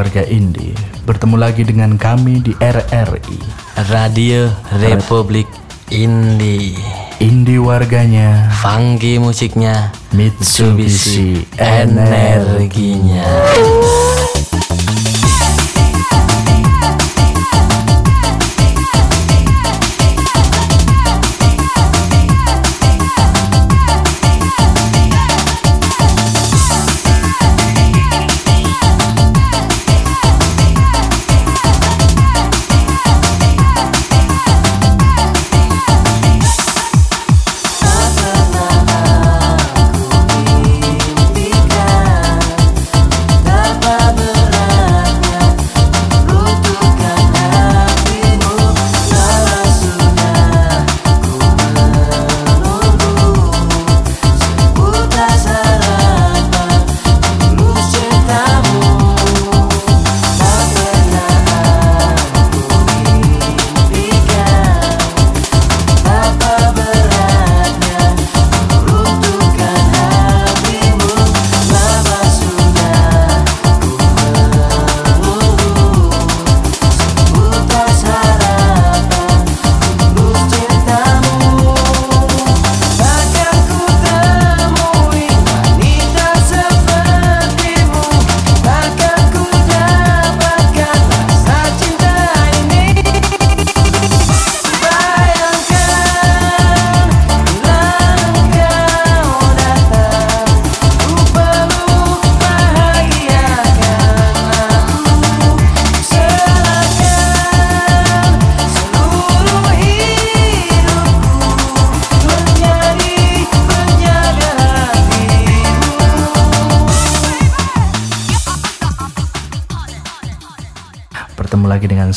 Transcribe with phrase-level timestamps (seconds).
[0.00, 0.72] Halo warga Indi,
[1.04, 3.36] bertemu lagi dengan kami di RRI.
[3.92, 4.48] Radio
[4.80, 5.44] Republik
[5.92, 6.72] Indi.
[7.20, 9.92] Indi warganya, Funky musiknya.
[10.16, 13.28] Mitsubishi Energinya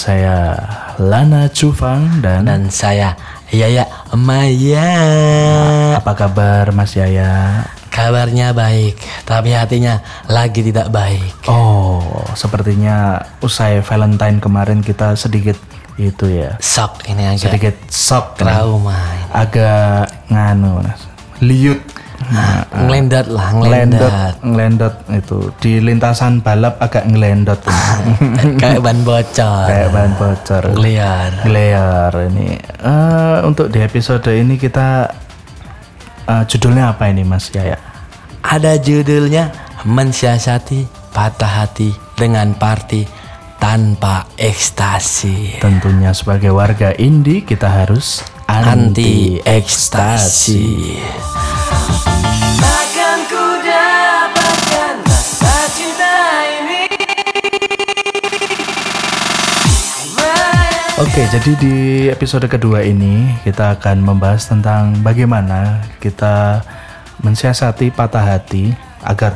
[0.04, 0.60] saya
[1.00, 3.16] Lana Cufang dan, Dan saya
[3.56, 4.92] Yaya Maya
[5.96, 7.64] apa kabar Mas Yaya?
[7.88, 15.56] Kabarnya baik Tapi hatinya lagi tidak baik Oh, sepertinya usai Valentine kemarin kita sedikit
[15.96, 18.50] itu ya, Sok ini agak sedikit shock, nih.
[18.50, 18.98] trauma
[19.30, 21.06] agak nganu, Mas.
[21.38, 21.93] liut.
[22.30, 24.34] Nah, Ngelendat lah ngelendot Ngelendat.
[24.40, 25.40] ngelendot itu.
[25.60, 27.60] Di lintasan balap agak ngelendot
[28.62, 29.66] Kayak ban bocor.
[29.68, 30.64] Kayak bahan bocor.
[30.72, 31.32] Ngeliar.
[31.44, 32.48] Glear ini.
[32.62, 35.12] Eh, untuk di episode ini kita
[36.26, 37.76] eh, judulnya apa ini Mas Yaya?
[38.44, 39.52] Ada judulnya
[39.84, 43.04] Mensiasati patah hati dengan party
[43.60, 45.60] tanpa ekstasi.
[45.60, 51.43] Tentunya sebagai warga indie kita harus Anti ekstasi Takkan
[61.04, 61.76] Oke, jadi di
[62.08, 66.64] episode kedua ini kita akan membahas tentang bagaimana kita
[67.20, 68.72] mensiasati patah hati
[69.04, 69.36] agar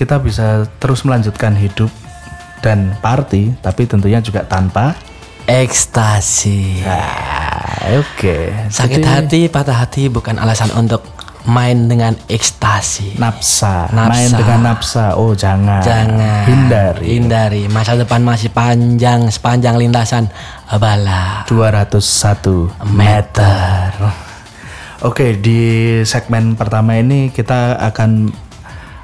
[0.00, 1.92] kita bisa terus melanjutkan hidup
[2.64, 4.96] dan party, tapi tentunya juga tanpa.
[5.44, 11.04] Ekstasi Ah, Oke, Sakit jadi hati, patah hati bukan alasan untuk
[11.46, 13.18] main dengan ekstasi.
[13.18, 14.10] Nafsa, Nafsa.
[14.10, 15.06] main dengan nafsa.
[15.18, 16.46] Oh jangan, Jangan.
[16.46, 17.06] Hindari.
[17.18, 17.62] Hindari.
[17.66, 20.30] Masa depan masih panjang Sepanjang lintasan.
[20.72, 23.90] Bala 201 Meter.
[25.02, 25.60] Oke, di
[26.06, 28.30] segmen pertama ini kita akan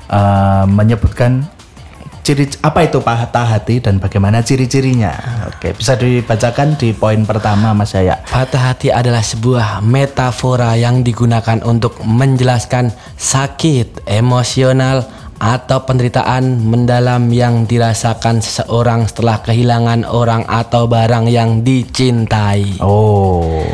[0.09, 1.58] eh, menyebutkan
[2.29, 5.17] ciri apa itu patah hati dan bagaimana ciri-cirinya.
[5.49, 8.21] Oke, bisa dibacakan di poin pertama Mas Yaya.
[8.29, 15.09] Patah hati adalah sebuah metafora yang digunakan untuk menjelaskan sakit emosional
[15.41, 22.77] atau penderitaan mendalam yang dirasakan seseorang setelah kehilangan orang atau barang yang dicintai.
[22.85, 23.65] Oh,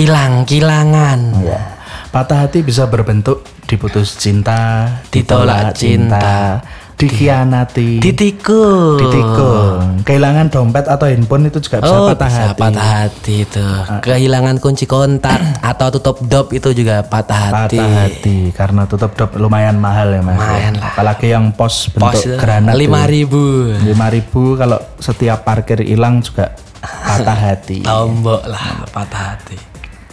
[0.00, 1.44] Hilang kilangan.
[1.44, 1.76] ya.
[2.08, 6.64] Patah hati bisa berbentuk diputus cinta, Ditolak cinta,
[6.98, 8.98] dikhianati, Ditikung.
[8.98, 12.50] ditikung, kehilangan dompet atau handphone itu juga bisa Oh, patah bisa hati.
[12.50, 12.58] Ah.
[12.60, 13.66] patah hati itu.
[14.02, 17.78] Kehilangan kunci kontak atau tutup dop itu juga patah hati.
[17.78, 20.90] patah hati karena tutup dop lumayan mahal ya mas Lumayan lah.
[20.90, 23.70] apalagi yang pos bentuk Pos granat lima ribu.
[23.78, 26.50] lima ribu kalau setiap parkir hilang juga
[26.82, 29.54] patah hati Tombok lah patah hati.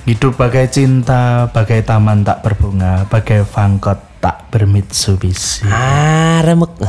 [0.06, 6.74] hidup bagai cinta bagai taman tak berbunga bagai fangkot tak bermitsubishi Ah, remuk.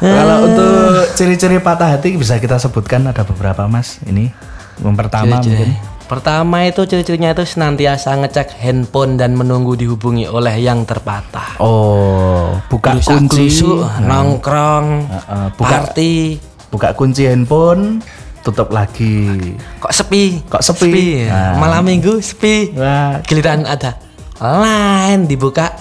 [0.00, 0.78] kalau untuk
[1.12, 4.30] ciri-ciri patah hati bisa kita sebutkan ada beberapa mas ini
[4.78, 5.66] yang pertama Ciri-ciri.
[5.68, 11.60] mungkin Pertama itu ciri-cirinya itu senantiasa ngecek handphone dan menunggu dihubungi oleh yang terpatah.
[11.60, 16.40] Oh, buka Gerusak kunci, gerusuk, nongkrong, Heeh, buka- party,
[16.72, 18.00] buka kunci handphone,
[18.40, 19.36] tutup lagi.
[19.76, 20.40] kok sepi?
[20.48, 21.28] Kok sepi?
[21.28, 21.60] Nah.
[21.60, 22.72] Malam minggu sepi.
[22.72, 24.00] Wah, Giliran ada
[24.38, 25.74] line dibuka.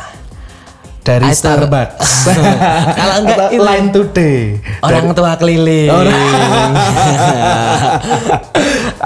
[1.07, 1.39] dari itu.
[1.39, 2.27] Starbucks.
[2.99, 3.63] Kalau enggak Atau.
[3.63, 4.59] Line Today.
[4.83, 5.87] Orang tua keliling.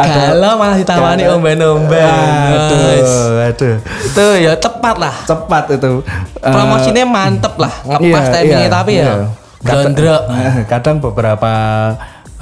[0.01, 2.49] Kalau malah ditawani omben-omben.
[2.57, 3.75] Aduh, aduh.
[4.01, 5.13] Itu ya tepat lah.
[5.29, 6.01] Cepat itu.
[6.41, 9.05] Eh, Promosinya mantep lah, ngepas iya, timingnya iya, tapi iya.
[9.05, 9.13] ya
[9.61, 10.21] Kadang- gondrok.
[10.73, 11.53] Kadang beberapa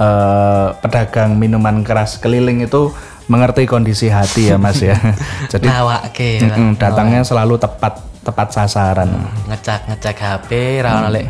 [0.00, 2.96] eh, pedagang minuman keras keliling itu
[3.30, 4.98] mengerti kondisi hati ya Mas ya.
[5.52, 6.42] Jadi Nawake.
[6.42, 9.08] mm-mm, datangnya selalu tepat tepat sasaran.
[9.46, 10.50] ngecek ngecek HP
[10.82, 11.24] ra ono lek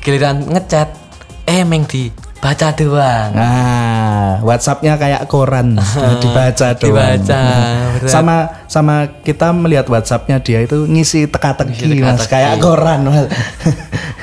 [0.00, 0.88] giliran ngechat
[1.44, 2.08] eh meng di
[2.38, 5.80] baca doang Nah, WhatsAppnya kayak koran
[6.22, 7.16] dibaca doang.
[7.20, 7.42] Dibaca,
[8.00, 8.08] berat.
[8.08, 8.36] Sama
[8.68, 12.30] sama kita melihat WhatsAppnya dia itu ngisi teka-teki mas, teka-teki.
[12.30, 13.26] kayak koran mas.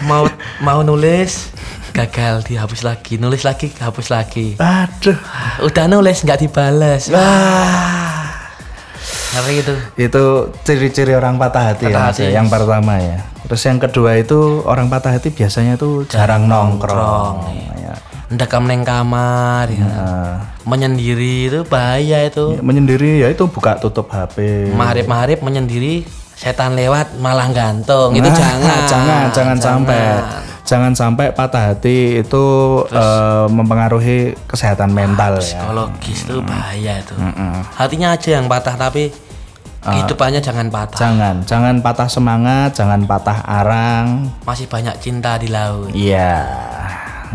[0.05, 0.25] mau
[0.61, 1.49] mau nulis
[1.91, 3.15] gagal dihapus lagi.
[3.15, 4.55] Nulis lagi hapus lagi.
[4.57, 5.15] Aduh,
[5.61, 7.11] udah nulis nggak dibales.
[7.11, 8.31] Wah.
[9.31, 10.23] Ngeri itu itu
[10.61, 12.23] ciri-ciri orang patah hati Patah ya, hati.
[12.27, 13.23] ya, yang pertama ya.
[13.47, 17.47] Terus yang kedua itu orang patah hati biasanya tuh jarang nongkrong.
[17.79, 17.95] Ya.
[18.31, 19.83] ndekam neng kamar ya.
[19.83, 22.55] Nah, menyendiri itu bahaya itu.
[22.63, 24.67] Menyendiri ya itu buka tutup HP.
[24.71, 28.15] maharip-maharip menyendiri setan lewat malah gantung.
[28.15, 29.57] Itu Nah, jangan jangan, jangan.
[29.59, 30.03] sampai,
[30.61, 32.45] jangan sampai patah hati itu
[32.89, 35.61] eh, mempengaruhi kesehatan mental ya.
[35.61, 37.15] psikologis itu bahaya itu
[37.75, 39.11] hatinya aja yang patah tapi
[39.81, 40.99] kehidupannya jangan patah.
[41.01, 44.29] Jangan, jangan patah semangat, jangan patah arang.
[44.45, 45.89] masih banyak cinta di laut.
[45.91, 46.45] Iya,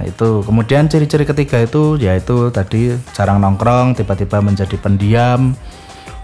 [0.07, 0.47] itu.
[0.47, 5.59] Kemudian ciri-ciri ketiga itu yaitu tadi jarang nongkrong, tiba-tiba menjadi pendiam,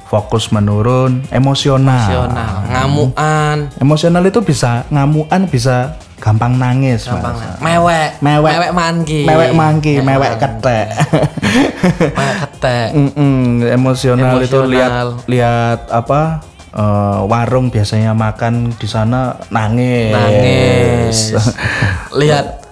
[0.06, 2.31] fokus menurun, emosional.
[2.31, 3.56] emosional ngamuan.
[3.82, 7.58] Emosional itu bisa ngamuan, bisa gampang nangis, gampang Mas.
[7.58, 8.52] mewek Mewek.
[8.54, 10.86] mewek mangki Mewek mangki, mewek ketek.
[12.16, 14.70] mewek ketek Mm-mm, emosional, itu Emosional.
[14.70, 14.92] lihat
[15.26, 20.14] lihat apa eh, warung biasanya makan di sana nangis.
[20.14, 21.19] nangis
[22.22, 22.62] lihat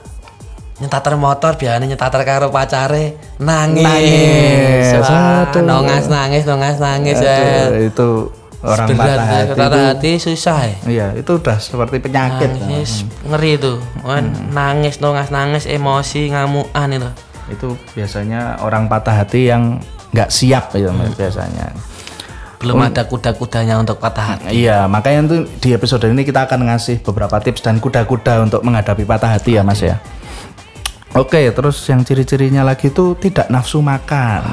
[0.79, 4.87] nyetater motor biasanya nyetater karo pacare nangis, Nangis.
[4.97, 8.09] Wah, nongas nangis nongas nangis ya Aduh, itu
[8.61, 9.51] orang Berat, patah hati.
[9.51, 12.51] patah itu- hati susah ya Iya, itu udah seperti penyakit.
[12.51, 17.11] nangis ngeri tuh Wan, nangis nongas nangis emosi ngamuan itu
[17.49, 19.81] Itu biasanya orang patah hati yang
[20.11, 21.73] nggak siap ya Mas, biasanya.
[22.57, 27.01] belum ada kuda-kudanya untuk patah hati Iya, makanya tuh di episode ini kita akan ngasih
[27.01, 29.97] beberapa tips dan kuda-kuda untuk menghadapi patah hati ya Mas ya.
[31.11, 34.45] Oke, terus yang ciri-cirinya lagi tuh tidak nafsu makan.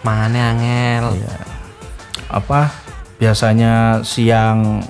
[0.00, 1.34] mangannya angel Iya.
[2.30, 2.70] Apa
[3.16, 4.84] biasanya siang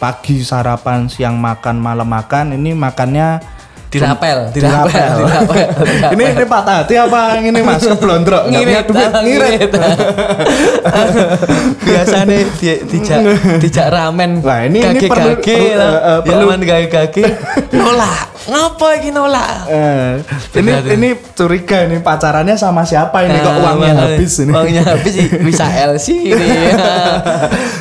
[0.00, 3.59] pagi sarapan, siang makan, malam makan, ini makannya
[3.90, 4.86] dirapel dirapel.
[5.18, 5.66] dirapel
[6.14, 7.82] ini ini patah hati apa ini Mas?
[7.82, 8.46] Keblondrok.
[8.46, 9.10] Ngirit duit.
[9.12, 9.70] Ngirit.
[11.80, 12.24] biasanya
[12.56, 13.18] di, dijak
[13.58, 14.38] dijak ramen.
[14.40, 17.22] Wah, ini- ini kaki perlu- kaki perlu- eh, eh, perlu- ramen kaki kaki
[17.72, 18.22] nolak.
[18.40, 19.52] Ngapa ini nolak?
[19.68, 20.12] Eh,
[20.56, 23.36] ini ini curiga ini pacarannya sama siapa ini?
[23.36, 24.50] Kok Nah, uangnya habis ini?
[24.50, 25.14] uangnya habis
[25.50, 26.48] bisa LC ini.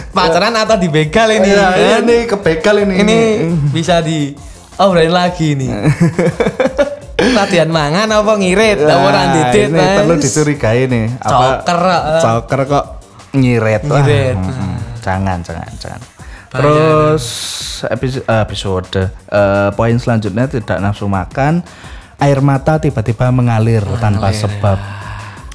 [0.09, 1.49] Pacaran atau dibegal ini?
[1.49, 2.01] Iya, kan?
[2.03, 2.93] ini kebegal ini.
[2.97, 3.17] Ini
[3.71, 4.33] bisa di
[4.79, 5.69] oh berani lagi nih
[7.37, 8.79] latihan mangan apa ngirit?
[8.79, 12.21] Apa Nah, orang didit ini perlu dicurigai nih Coker, eh.
[12.23, 12.85] coker kok
[13.35, 14.37] nyiret Wah, Nyiret.
[14.39, 16.01] mm, jangan jangan jangan.
[16.49, 17.25] Terus
[17.85, 18.89] episode, episode
[19.29, 21.61] eh, poin selanjutnya tidak nafsu makan
[22.17, 24.79] air mata tiba-tiba mengalir tanpa sebab.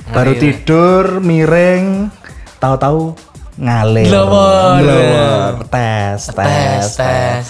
[0.04, 2.12] Baru tidur miring
[2.60, 3.16] tahu-tahu
[3.56, 4.06] ngalir.
[4.06, 4.84] Glowor.
[4.84, 5.52] Glowor.
[5.72, 7.44] tes tes tes tes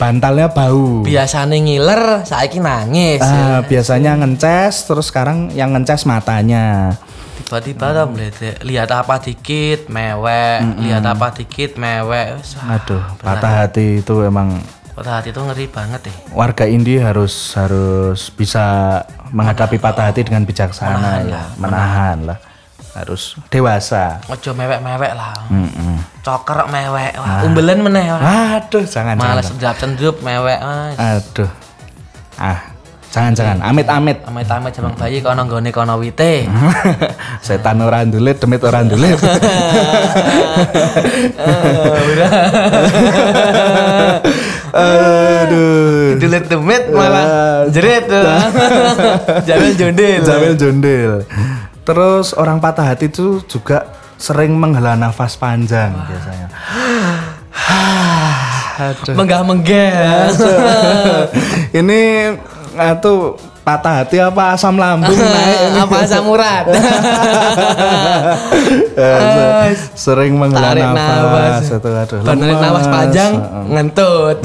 [0.00, 1.04] bantalnya bau.
[1.04, 3.20] Biasanya ngiler saiki nangis.
[3.20, 6.96] Ah, biasanya ngeces terus sekarang yang ngeces matanya.
[7.44, 10.64] Tiba-tiba tuh melihat lihat apa dikit mewek.
[10.80, 12.40] Lihat apa dikit mewek.
[12.40, 14.56] Wah, aduh patah hati itu emang.
[14.96, 16.16] Patah hati itu ngeri banget deh.
[16.32, 18.98] Warga Indi harus harus bisa
[19.36, 21.44] menghadapi patah hati dengan bijaksana ya.
[21.60, 22.18] menahan.
[22.24, 22.49] lah
[22.90, 24.18] harus dewasa.
[24.26, 25.46] Ojo mewek-mewek lah.
[25.46, 26.02] Mm-mm.
[26.20, 27.14] coker mewek.
[27.16, 28.58] Wah umbelen meneh wah.
[28.58, 30.96] Aduh jangan males jangan sendrup mewek Mas.
[30.98, 31.50] aduh.
[32.34, 32.72] Ah
[33.10, 36.46] jangan jangan amit amit amit-amit jabang bayi kono nggone kono wite.
[37.46, 39.18] Setan orang dulit demit orang dulit
[44.70, 46.16] aduh.
[46.18, 47.60] Dilet demit malah Ah.
[47.68, 48.04] jerit
[49.44, 51.12] Jangan jondel Jamil jondel.
[51.84, 53.88] Terus orang patah hati itu juga
[54.20, 56.48] sering menghela nafas panjang biasanya.
[58.80, 59.14] Aduh.
[59.16, 60.32] Menggah menggah.
[61.80, 62.32] ini
[62.76, 63.14] itu
[63.60, 65.58] patah hati apa asam lambung naik?
[65.84, 66.64] Apa asam urat?
[69.00, 72.20] Eh, sering menghela Tarik nafas, itu aduh.
[72.20, 72.60] Lemas.
[72.60, 73.32] nafas panjang
[73.70, 74.36] ngentut.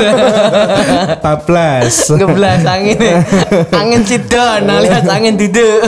[1.24, 2.98] bablas Ngeblas angin.
[3.70, 5.80] Angin sidon alias angin duduk.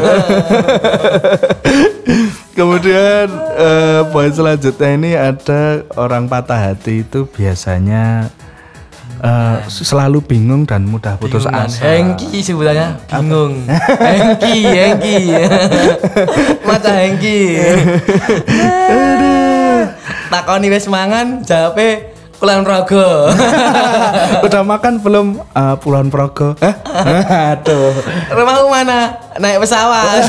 [2.53, 8.29] kemudian eh, poin selanjutnya ini ada orang patah hati itu biasanya
[9.23, 11.71] eh, selalu bingung dan mudah putus Bingungan.
[11.71, 13.64] asa Hengki sebutannya bingung.
[14.11, 15.19] Hengki, Hengki.
[16.69, 17.41] Mata Hengki.
[20.29, 22.12] Takoni wis mangan, jawabe
[22.42, 23.30] kulon rogo.
[24.46, 26.75] udah makan belum Eh, Pulau Progo Hah?
[27.54, 27.94] aduh
[28.28, 29.14] Rumahmu mana?
[29.38, 30.26] Naik pesawat.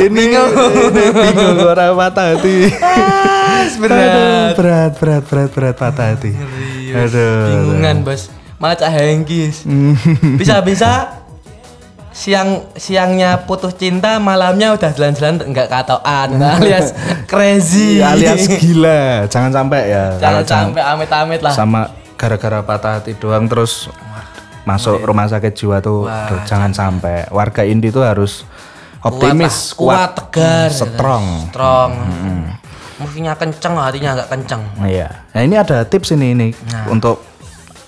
[0.00, 2.72] ini ini bingung orang patah hati
[3.66, 6.32] Sebenarnya Aduh, berat berat berat berat patah hati
[6.88, 8.32] aduh bingungan, Bos.
[8.54, 9.50] Mata Hengki.
[10.38, 11.20] Bisa-bisa
[12.14, 16.94] siang siangnya putus cinta malamnya udah jalan-jalan enggak katoan alias
[17.26, 17.98] crazy.
[17.98, 19.26] Alias gila.
[19.26, 20.04] Jangan sampai ya.
[20.22, 21.50] Jangan sampai amit-amit lah.
[21.50, 23.90] Sama gara-gara patah hati doang terus
[24.64, 27.26] masuk rumah sakit jiwa tuh aduh, jangan sampai.
[27.34, 28.46] Warga Indi tuh harus
[29.02, 30.86] optimis kuat, lah, kuat, tegar gitu.
[30.86, 31.24] strong.
[31.50, 31.90] strong.
[32.94, 34.62] Musuhnya kenceng hatinya agak kenceng.
[34.86, 35.26] Iya.
[35.34, 36.48] Nah ini ada tips ini ini
[36.86, 37.33] untuk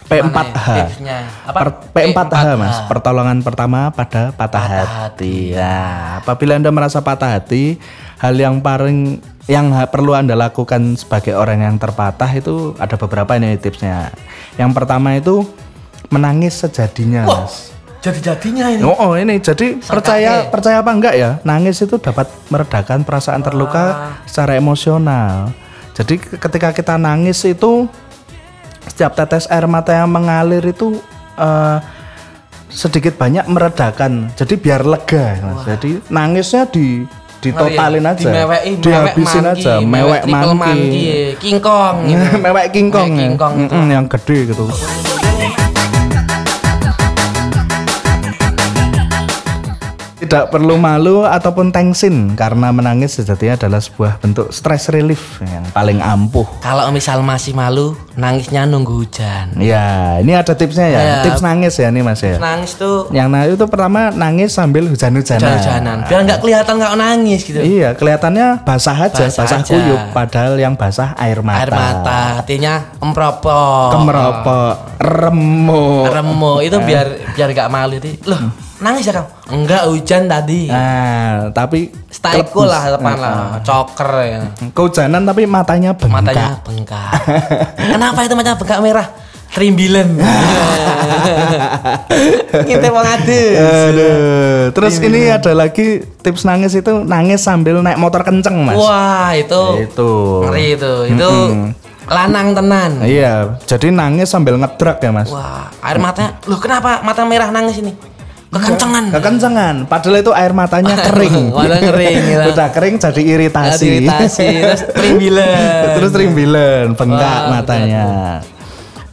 [0.07, 1.19] P4H tipsnya.
[1.45, 1.59] Apa?
[1.61, 2.77] Per- P4H mas.
[2.87, 4.63] Pertolongan pertama pada patah,
[5.11, 5.51] hati.
[5.53, 7.77] ya apabila anda merasa patah hati
[8.17, 13.55] hal yang paling yang perlu anda lakukan sebagai orang yang terpatah itu ada beberapa ini
[13.55, 14.11] tipsnya.
[14.55, 15.47] Yang pertama itu
[16.09, 17.75] menangis sejadinya mas.
[17.99, 18.83] jadi-jadinya ini.
[18.87, 19.43] Oh, oh, ini.
[19.43, 21.43] Jadi percaya percaya apa enggak ya?
[21.43, 25.51] Nangis itu dapat meredakan perasaan terluka secara emosional.
[25.91, 27.91] Jadi ke- ketika kita nangis itu
[28.87, 30.99] setiap tetes air mata yang mengalir itu
[31.37, 31.79] eh,
[32.67, 34.31] sedikit banyak meredakan.
[34.35, 35.65] Jadi biar lega, Mas.
[35.65, 38.27] Jadi nangisnya di ditotalin aja.
[38.27, 41.37] dimeweki dihabisin aja, mewek mangki.
[41.39, 42.27] kingkong gitu.
[42.41, 43.23] mewek kingkong, Mewek ya.
[43.29, 43.55] kingkong
[43.93, 44.65] yang gede gitu.
[50.27, 55.99] Tidak perlu malu ataupun tengsin karena menangis sejatinya adalah sebuah bentuk stress relief yang paling
[55.99, 56.43] ampuh.
[56.59, 60.99] kalau misal masih malu nangisnya nunggu hujan Ya, ini ada tipsnya ya.
[60.99, 61.17] Ya.
[61.23, 62.37] Tips nangis ya nih Mas ya.
[62.37, 65.39] nangis tuh Yang nangis itu pertama nangis sambil hujan-hujanan.
[65.53, 69.71] hujan-hujanan biar nggak kelihatan nggak nangis gitu Iya, kelihatannya basah aja, Basah basah, aja.
[69.71, 71.61] kuyup padahal yang basah air mata.
[71.61, 76.05] air mata artinya empropok Kemeropok, remuk.
[76.09, 80.69] remo itu biar biar gak malu itu loh nangis ya kamu enggak hujan tadi.
[80.69, 83.37] Nah, tapi styleku lah depan lah.
[83.65, 84.41] Coker ya.
[84.77, 86.13] Kehujanan tapi matanya bengkak.
[86.13, 87.11] matanya bengkak.
[87.97, 89.07] Kenapa itu matanya bengkak merah?
[89.47, 90.21] Trimbilen.
[92.67, 94.69] Ngintip wong adus Aduh.
[94.75, 98.77] Terus ini ada lagi tips nangis itu nangis sambil naik motor kenceng, Mas.
[98.77, 99.89] wah itu.
[99.89, 100.13] Itu.
[100.45, 100.93] ngeri itu.
[101.17, 101.31] Itu
[102.07, 103.01] lanang tenan.
[103.01, 105.33] Iya, jadi nangis sambil ngedrak ya, Mas.
[105.33, 106.37] wah air matanya.
[106.45, 108.16] Loh kenapa mata merah nangis ini
[108.59, 111.55] kekencengan Kekencengan, padahal itu air matanya kering.
[111.55, 112.45] Malah kering, gila.
[112.53, 113.87] Udah kering jadi iritasi.
[113.87, 118.07] iritasi terus trimbilen Terus rimbilan, bengkak matanya.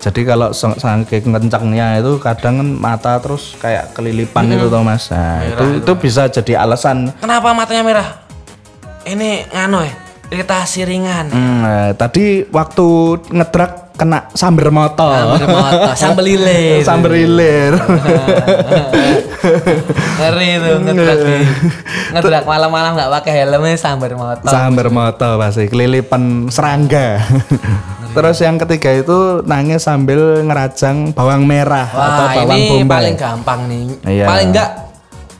[0.03, 5.07] Jadi kalau saking kencangnya itu kadang kan mata terus kayak kelilipan itu toh Mas.
[5.07, 8.07] Nah, itu itu bisa jadi alasan kenapa matanya merah
[9.07, 9.95] ini ngano ya
[10.27, 12.87] iritasi ringan Hmm, eh, tadi waktu
[13.31, 15.39] ngedrak kena samber motor.
[15.39, 16.83] Sambil motor, sambil lilir.
[16.83, 17.73] Samber ilir.
[20.19, 20.75] Ngeri tuh
[22.13, 24.47] ngedrak malam-malam nggak pakai helmnya sambar motor.
[24.47, 27.19] samber motor pasti kelilipan serangga.
[28.13, 32.97] Terus yang ketiga itu nangis sambil ngerajang bawang merah atau Wah bawang ini bombay.
[32.99, 33.83] paling gampang nih.
[34.05, 34.25] Iya.
[34.29, 34.69] Paling enggak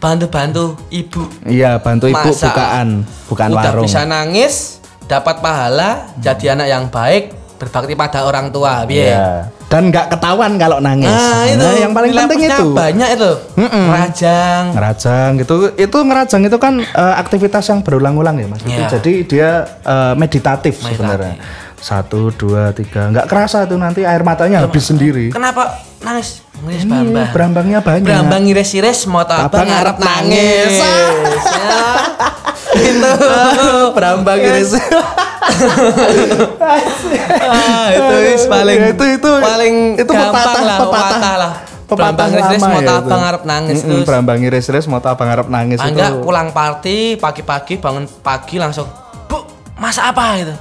[0.01, 1.24] bantu-bantu ibu.
[1.48, 2.51] Iya, bantu ibu Masak.
[2.51, 2.88] bukaan,
[3.32, 3.86] bukan Udah warung.
[3.88, 7.32] bisa nangis, dapat pahala, jadi anak yang baik,
[7.63, 8.84] berbakti pada orang tua.
[8.84, 9.08] Biar.
[9.08, 9.27] Iya.
[9.72, 11.10] Dan nggak ketahuan kalau nangis.
[11.10, 12.67] Nah, itu yang paling penting itu.
[12.77, 13.32] banyak itu.
[13.89, 14.63] Rajang.
[14.77, 15.53] Ngerajang gitu.
[15.74, 18.62] Itu ngerajang itu kan eh, aktivitas yang berulang-ulang ya, Mas.
[18.62, 18.88] Itu Iya.
[19.00, 19.50] Jadi dia
[19.82, 21.41] eh, meditatif, sebenarnya.
[21.84, 23.12] Satu, dua, tiga.
[23.12, 25.34] Nggak kerasa tuh nanti air matanya habis sendiri.
[25.34, 26.46] Kenapa nangis?
[26.63, 27.27] Iya, bambang.
[27.32, 28.05] berambangnya banyak.
[28.05, 30.74] Berambang iris-iris mau Abang abang ngarep ngarep nangis.
[30.79, 31.43] nangis.
[31.46, 31.82] Ya.
[32.89, 33.12] itu
[33.91, 34.72] berambang iris.
[37.43, 41.53] ah, itu is paling Ya, itu itu paling itu gampang pepatah, lah pepatah, pepatah lah
[41.84, 43.05] pepatah Brambang lama mau ya tak itu.
[43.05, 44.05] abang arep nangis Mm-mm, terus.
[44.08, 45.88] Brambang iris-iris mau tak abang arep nangis itu.
[45.89, 48.88] Enggak pulang party pagi-pagi bangun pagi langsung
[49.27, 49.43] bu
[49.75, 50.53] masak apa gitu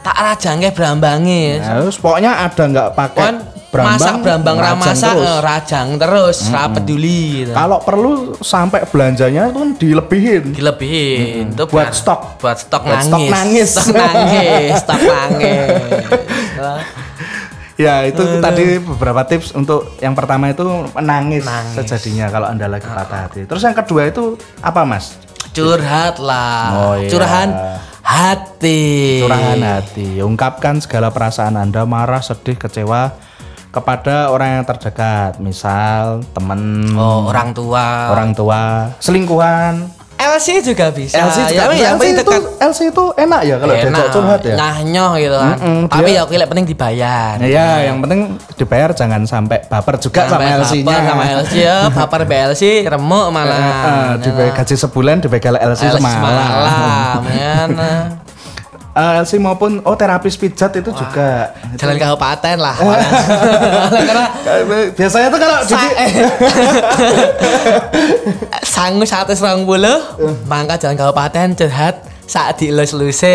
[0.00, 3.22] tak rajangke brambange Nah, terus pokoknya ada nggak pakai
[3.70, 5.24] brambang, masak brambang rajang ramasak terus.
[5.24, 7.52] eh, rajang terus ra peduli gitu.
[7.52, 10.42] Kalau perlu sampai belanjanya itu kan dilebihin.
[10.50, 12.20] dilebihin itu Buat stok.
[12.36, 13.68] buat stok Buat stok nangis nangis.
[13.72, 16.06] stok nangis stok nangis
[17.76, 20.60] Ya itu tadi beberapa tips untuk yang pertama itu
[20.92, 21.80] menangis Nangis.
[21.80, 23.48] sejadinya kalau anda lagi patah hati.
[23.48, 25.16] Terus yang kedua itu apa mas?
[25.50, 27.08] curhat lah Oh, iya.
[27.08, 27.48] curahan
[28.00, 30.20] hati Curahan hati.
[30.20, 33.16] Ungkapkan segala perasaan anda marah, sedih, kecewa
[33.70, 35.38] kepada orang yang terdekat.
[35.38, 36.60] Misal teman,
[36.92, 39.98] oh orang tua orang tua, selingkuhan.
[40.20, 41.56] LC juga bisa LC juga.
[41.56, 44.52] ya, Nah, yang LC itu, dekat LC itu enak ya kalau diajak curhat ya.
[44.52, 45.56] Nyahnyoh gitu kan.
[45.56, 47.32] Mm-mm, Tapi dia- ya oke, yang penting dibayar.
[47.40, 48.20] Nah, ya, yang penting
[48.52, 50.84] dibayar jangan sampai baper juga Sampai sama LC-nya.
[50.84, 53.56] baper sama LC ya, baper BLC remuk malah.
[53.56, 56.20] Eh, eh, dibayar gaji sebulan dibegal LC, LC semalam.
[56.20, 57.68] semalam kan.
[59.00, 61.56] Eh, LC maupun oh terapis pijat itu juga.
[61.80, 62.76] Jalan kabupaten lah.
[62.76, 63.00] Eh.
[64.08, 64.24] Karena
[64.98, 66.10] Biasanya tuh kalau Sa- eh.
[68.76, 70.04] Sangu satu serang bulu,
[70.44, 73.34] mangka jalan kabupaten curhat saat dilus luse.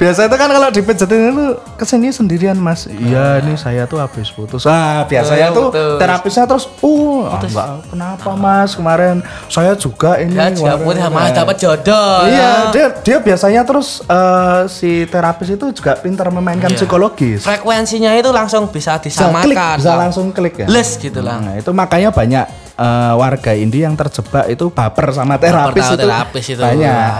[0.00, 1.44] Biasanya itu kan kalau dipijetin itu
[1.76, 2.88] ke sini sendirian mas.
[2.88, 4.64] Iya ini saya tuh habis putus.
[4.64, 5.98] Ah biasanya Oh, tuh putus.
[6.00, 10.32] terapisnya terus, uh ah, enggak, kenapa mas kemarin saya juga ini.
[10.32, 12.24] Ya juga kemarin." pun malah dapat jodoh.
[12.24, 16.80] Iya dia dia biasanya terus eh, si terapis itu juga pintar memainkan Iya.
[16.80, 17.44] psikologis.
[17.44, 19.76] Frekuensinya itu langsung bisa Bisa klik, disamakan.
[19.76, 20.66] bisa langsung klik ya.
[20.66, 21.36] Les gitu lah.
[21.40, 22.44] Nah, itu makanya banyak
[22.80, 26.02] eh, warga Indi yang terjebak itu baper sama terapis sama itu.
[26.08, 26.62] terapis itu.
[26.64, 27.12] Banyak.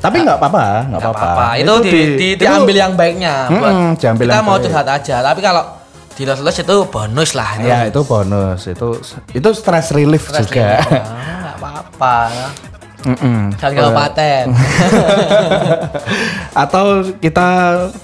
[0.00, 1.44] Tapi nggak apa-apa, nggak apa-apa.
[1.60, 3.34] Itu, di, di, itu- diambil yang baiknya.
[3.52, 5.16] buat Mm-mm, diambil kita yang mau curhat aja.
[5.20, 5.64] Tapi kalau
[6.16, 7.50] di los itu bonus lah.
[7.60, 8.88] Ya itu bonus, itu
[9.32, 10.76] itu stress relief Stress juga.
[10.80, 12.16] Ah, nggak apa-apa.
[13.00, 13.56] Mm-mm.
[13.56, 14.44] Jalan kabupaten.
[16.64, 16.84] Atau
[17.16, 17.48] kita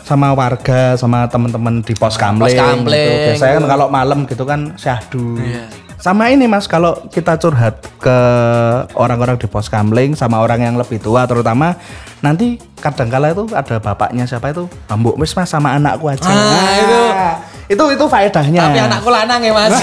[0.08, 2.48] sama warga, sama teman-teman di pos kamling.
[2.48, 3.28] Pos kamling, gitu.
[3.36, 3.72] Biasanya kan gitu.
[3.76, 5.36] kalau malam gitu kan syahdu.
[5.40, 5.64] Iya.
[6.06, 8.18] Sama ini mas, kalau kita curhat ke
[8.94, 11.74] orang-orang di pos kamling sama orang yang lebih tua terutama
[12.22, 16.22] nanti kadangkala itu ada bapaknya siapa itu Mbok wis mas sama anakku aja.
[16.22, 17.00] Ah, Nah, itu.
[17.68, 18.62] itu itu faedahnya.
[18.64, 19.74] Tapi anakku lanang ya mas.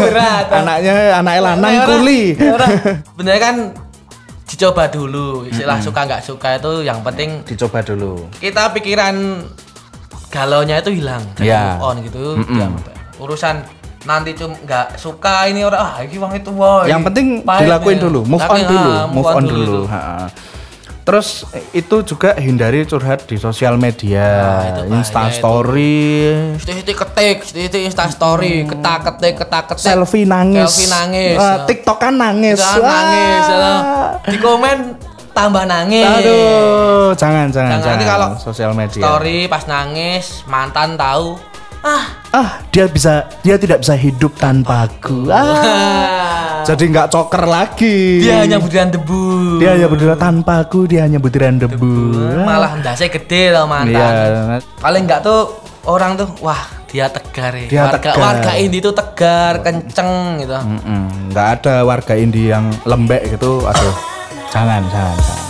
[0.00, 0.44] Berat.
[0.50, 2.22] anaknya anaknya lanang kuli.
[3.20, 3.54] Bener kan
[4.48, 5.44] dicoba dulu.
[5.44, 8.24] Istilah suka nggak suka itu yang penting Dicoba dulu.
[8.40, 9.44] kita pikiran
[10.28, 11.20] galaunya itu hilang.
[11.36, 11.76] Jadi Ya.
[11.76, 12.24] move on gitu.
[12.48, 13.60] Jangan sampai urusan
[14.00, 16.86] nanti cuma nggak suka ini orang ah ini wong itu wah.
[16.86, 18.04] Yang penting pahit dilakuin nih.
[18.06, 19.80] dulu, move on Tapi, dulu, ah, move on dulu.
[19.84, 20.26] Ha-ha.
[21.02, 24.28] Terus eh, itu juga hindari curhat di sosial media,
[24.84, 25.32] Nah, Insta.
[25.32, 26.20] Story,
[26.60, 29.88] Siti ketik, siti insta story, ketak ketik, ketak ketik.
[29.88, 31.40] selfie nangis, Selfie nangis.
[31.40, 33.44] Ah, TikTokan nangis, nangis.
[33.48, 33.72] Ya.
[34.20, 34.78] Di komen
[35.32, 36.04] tambah nangis.
[36.04, 37.88] Aduh, jangan jangan Jangan, jangan.
[37.88, 39.00] nanti kalau sosial media.
[39.00, 41.40] Story pas nangis, mantan tahu.
[41.82, 45.32] Ah, Ah, dia bisa, dia tidak bisa hidup tanpaku.
[45.32, 48.20] Ah, jadi nggak coker lagi.
[48.20, 49.56] dia hanya butiran debu.
[49.56, 51.94] dia hanya butiran tanpaku, dia hanya butiran debu.
[52.18, 52.44] Ah.
[52.44, 53.96] Malah ndasnya gede loh mantan.
[53.96, 54.60] Iya.
[54.76, 55.56] Paling enggak tuh
[55.88, 56.60] orang tuh wah
[56.92, 57.66] dia tegar ya.
[57.70, 58.20] Dia warga tegar.
[58.20, 60.12] warga ini tuh tegar, kenceng
[60.44, 60.58] gitu.
[61.32, 63.96] Nggak ada warga Indi yang lembek gitu aduh
[64.48, 65.47] jangan jangan jangan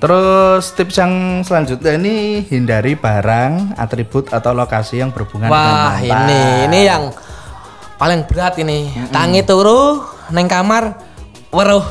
[0.00, 6.08] terus tips yang selanjutnya ini hindari barang atribut atau lokasi yang berhubungan Wah, dengan ini
[6.08, 6.64] mantan.
[6.64, 7.02] ini yang
[7.94, 8.78] paling berat ini.
[9.08, 10.96] Tangi turu neng kamar
[11.50, 11.84] weruh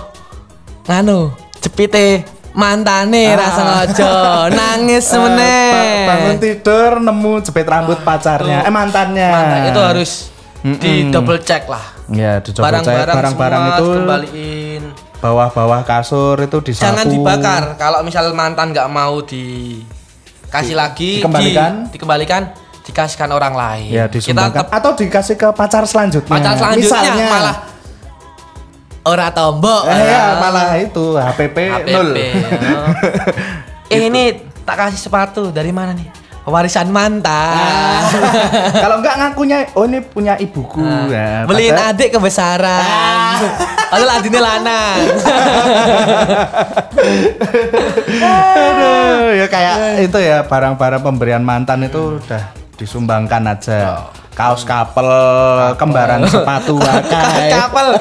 [0.84, 3.38] nganu jepite mantane Ah.
[3.38, 4.14] rasa ngojo
[4.58, 6.06] nangis Eh, ba- meneh.
[6.08, 10.12] bangun tidur nemu jepit rambut pacarnya eh mantannya Mantan itu harus
[10.60, 11.94] di double check lah.
[12.10, 14.59] ya dicoba cek Barang-barang barang-barang itu kembaliin.
[15.20, 17.64] Bawah-bawah kasur itu disapu Jangan dibakar.
[17.76, 19.80] Kalau misal mantan nggak mau di
[20.48, 21.86] kasih lagi dikembalikan.
[21.86, 22.42] di- dikembalikan
[22.82, 26.32] dikasihkan orang lain Ya kita tetap atau dikasih ke pacar selanjutnya.
[26.32, 27.58] pacar selanjutnya Misalnya, malah
[29.02, 30.32] ora tombok Eh, ya, ah.
[30.40, 32.10] malah itu HPP, HPP, nol.
[32.10, 32.88] oh.
[33.94, 34.24] eh ini
[34.64, 36.10] tak kasih sepatu dari mana nih
[36.44, 38.04] warisan mantan.
[38.74, 40.82] Kalau enggak ngakunya oh ini punya ibuku.
[41.08, 41.44] Ya.
[41.44, 43.38] beliin padahal- adik kebesaran.
[43.90, 44.98] Padahal adiknya lanang.
[48.20, 52.44] Aduh, ya kayak itu ya barang-barang pemberian mantan itu udah
[52.76, 54.10] disumbangkan aja.
[54.40, 55.04] Kaos kapel,
[55.76, 57.52] kembaran sepatu wakai.
[57.52, 57.92] kapal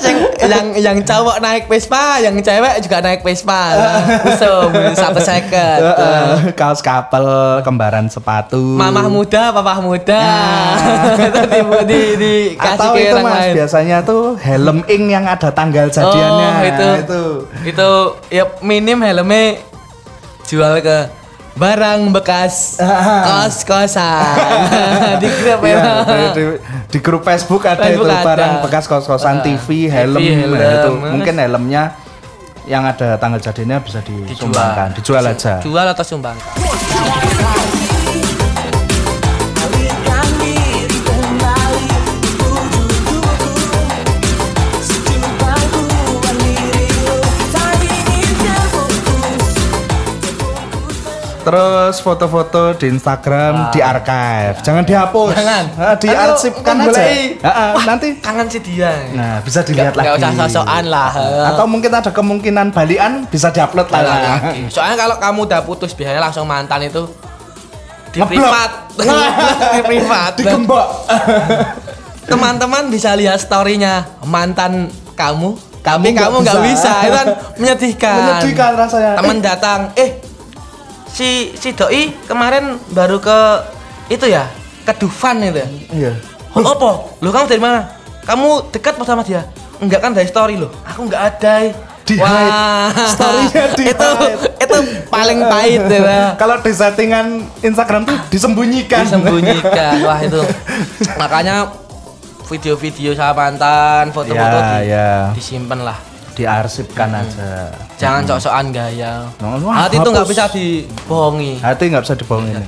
[0.00, 3.76] yang yang yang cowok naik Vespa yang cewek juga naik Vespa.
[4.24, 7.28] Usum satu second Heeh, kaos kapel,
[7.60, 8.56] kembaran sepatu.
[8.56, 10.24] mamah muda papa muda.
[11.20, 13.52] Itu di di dikasih Atau itu mas lain.
[13.54, 16.48] biasanya tuh helm ing yang ada tanggal jadiannya.
[16.48, 16.88] oh itu.
[16.96, 17.22] Itu.
[17.66, 17.90] itu
[18.30, 19.60] ya minim helmnya
[20.44, 21.12] jual ke
[21.54, 22.76] barang bekas
[23.24, 24.36] kos kosan
[25.22, 25.80] di grup ya
[26.30, 26.42] di,
[26.86, 28.26] di- grup Facebook ada Facebook itu ada.
[28.26, 30.52] barang bekas kos-kosan Ah, TV, helm, helm.
[30.52, 31.82] nah, itu mungkin helmnya
[32.64, 35.56] yang ada tanggal jadinya bisa disumbangkan, dijual aja.
[35.58, 36.36] jual atau sumbang
[51.48, 55.32] Terus foto-foto di Instagram di archive, jangan dihapus.
[55.32, 55.64] Jangan.
[55.80, 56.88] Ah, diarsipkan Kan aja.
[56.92, 57.20] golei.
[57.40, 60.28] Ah, ah, nanti kangen sih dia nah bisa dilihat Nggak- lagi.
[60.28, 61.10] nggak usah sosokan lah.
[61.48, 64.00] Atau mungkin ada kemungkinan balian bisa diupload lah.
[64.04, 64.68] lagi.
[64.76, 67.08] Soalnya kalau kamu udah putus biasanya langsung mantan itu
[68.12, 68.70] di privat.
[69.72, 70.32] di privat.
[70.36, 70.88] Digembok.
[72.28, 76.92] Teman-teman bisa lihat storynya mantan kamu, tapi nggak kamu nggak bisa.
[76.92, 76.92] bisa.
[77.08, 78.16] Itu kan menyedihkan.
[78.20, 79.12] Menyedihkan rasanya.
[79.16, 80.28] Teman datang, eh
[81.18, 83.38] si si doi kemarin baru ke
[84.06, 84.46] itu ya,
[84.86, 85.58] ke Dufan itu.
[85.58, 85.68] ya.
[85.90, 86.12] Iya.
[86.54, 86.90] Oh, apa?
[87.18, 87.90] Lo kamu dari mana?
[88.22, 89.42] Kamu dekat sama dia?
[89.82, 90.70] Enggak kan dari story lo.
[90.86, 91.74] Aku enggak ada.
[92.08, 92.54] Di hide.
[93.12, 94.08] Story-nya di itu
[94.62, 94.76] itu
[95.12, 96.32] paling pahit ya.
[96.40, 99.04] Kalau di settingan Instagram tuh disembunyikan.
[99.04, 99.92] Disembunyikan.
[100.06, 100.40] Wah itu.
[101.18, 101.68] Makanya
[102.48, 105.12] video-video sama mantan, foto-foto Ya, di, ya.
[105.36, 106.07] disimpan lah.
[106.38, 107.74] Diarsipkan aja.
[107.98, 109.26] Jangan sok-sokan gaya.
[109.42, 110.30] Wah, Hati itu nggak hapus.
[110.30, 111.58] bisa dibohongi.
[111.58, 112.62] Hati nggak bisa dibohongin.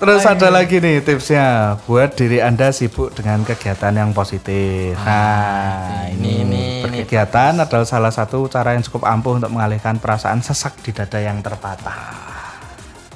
[0.00, 4.96] Terus ada lagi nih tipsnya buat diri Anda sibuk dengan kegiatan yang positif.
[5.04, 10.40] Nah, ini, ini, ini, berkegiatan adalah salah satu cara yang cukup ampuh untuk mengalihkan perasaan
[10.40, 12.39] sesak di dada yang terpatah.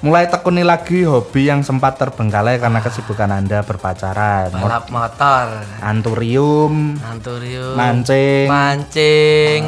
[0.05, 4.53] Mulai tekuni lagi hobi yang sempat terbengkalai karena kesibukan Anda berpacaran.
[4.53, 9.61] Balap motor, Anturium, anturium, mancing, mancing.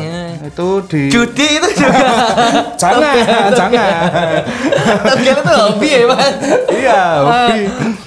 [0.45, 2.05] itu di Judi itu juga.
[2.83, 3.17] jangan
[3.51, 4.45] jangan
[5.09, 6.33] Togel itu hobi ya mas?
[6.69, 7.59] iya hobi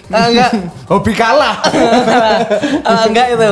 [0.09, 0.51] Ah, enggak,
[0.93, 1.57] hobi kalah
[2.85, 3.51] Ah, enggak itu.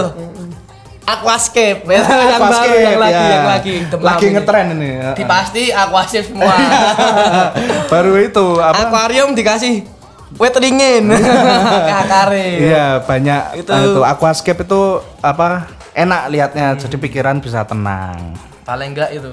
[1.08, 3.32] Aquascape, itu yang baru, Aquascape, yang lagi, ya.
[3.32, 4.34] yang lagi, demam lagi ini.
[4.36, 6.52] ngetren ini Di pasti aquascape semua.
[7.92, 9.88] baru itu apa Akuarium dikasih
[10.36, 11.08] wet dingin,
[11.90, 12.60] kakare.
[12.60, 14.82] iya banyak Itu- itu, itu aquascape itu
[15.18, 19.32] apa enak liatnya jadi pikiran bisa tenang Paling enggak itu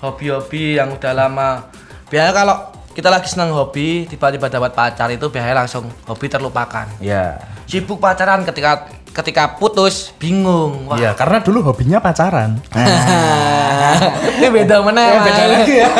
[0.00, 1.68] hobi-hobi yang udah lama.
[2.08, 2.56] Biasanya kalau
[2.90, 6.88] kita lagi senang hobi, tiba-tiba dapat pacar itu biasanya langsung hobi terlupakan.
[6.98, 10.88] ya Sibuk pacaran ketika ketika putus bingung.
[10.88, 12.56] Wah, Iya, karena dulu hobinya pacaran.
[14.40, 15.90] ini beda mana Ya, beda lagi ya.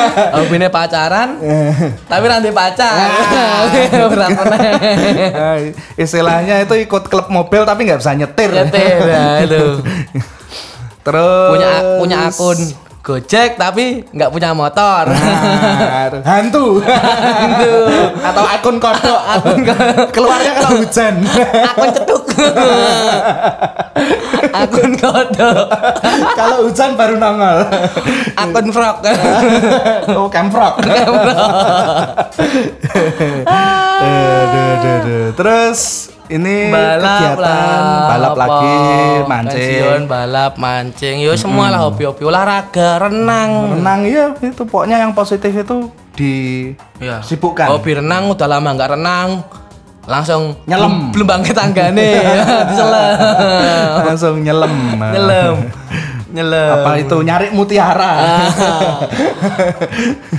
[0.40, 1.28] Hobinya pacaran,
[2.08, 2.96] tapi nanti pacar.
[4.12, 4.56] Berat mana?
[5.94, 8.50] Istilahnya itu ikut klub mobil tapi nggak bisa nyetir.
[8.50, 9.66] Nyetir, ya, itu.
[11.06, 12.58] Terus Punya punya akun
[13.02, 15.10] Gojek tapi nggak punya motor.
[15.10, 16.78] Nah, hantu.
[16.86, 17.74] hantu.
[18.22, 19.20] Atau akun kodok.
[19.26, 19.58] akun
[20.14, 21.18] keluarnya kalau hujan.
[21.26, 21.90] akun.
[24.62, 25.66] akun kodok.
[26.38, 27.58] kalau hujan baru nongol.
[28.36, 28.96] Akun frog.
[30.18, 30.74] oh, camfrog.
[33.46, 35.24] Aduh, aduh, aduh.
[35.36, 35.78] Terus
[36.32, 38.76] ini kegiatan lah, balap apa, lagi,
[39.28, 39.52] mancing.
[39.52, 43.76] pensiun, balap, mancing, yo semua lah hobi-hobi olahraga, renang.
[43.76, 46.34] Renang iya itu pokoknya yang positif itu di
[47.02, 47.20] Ya.
[47.20, 47.68] sibukkan.
[47.68, 49.28] Hobi renang udah lama nggak renang,
[50.02, 51.14] langsung Nyelem.
[51.14, 52.10] belum bangkit tanggane,
[52.68, 53.14] diselem.
[54.02, 54.74] langsung nyelam.
[54.98, 55.56] Nyelam.
[56.32, 56.80] Nyelam.
[56.80, 58.40] Apa itu nyari mutiara?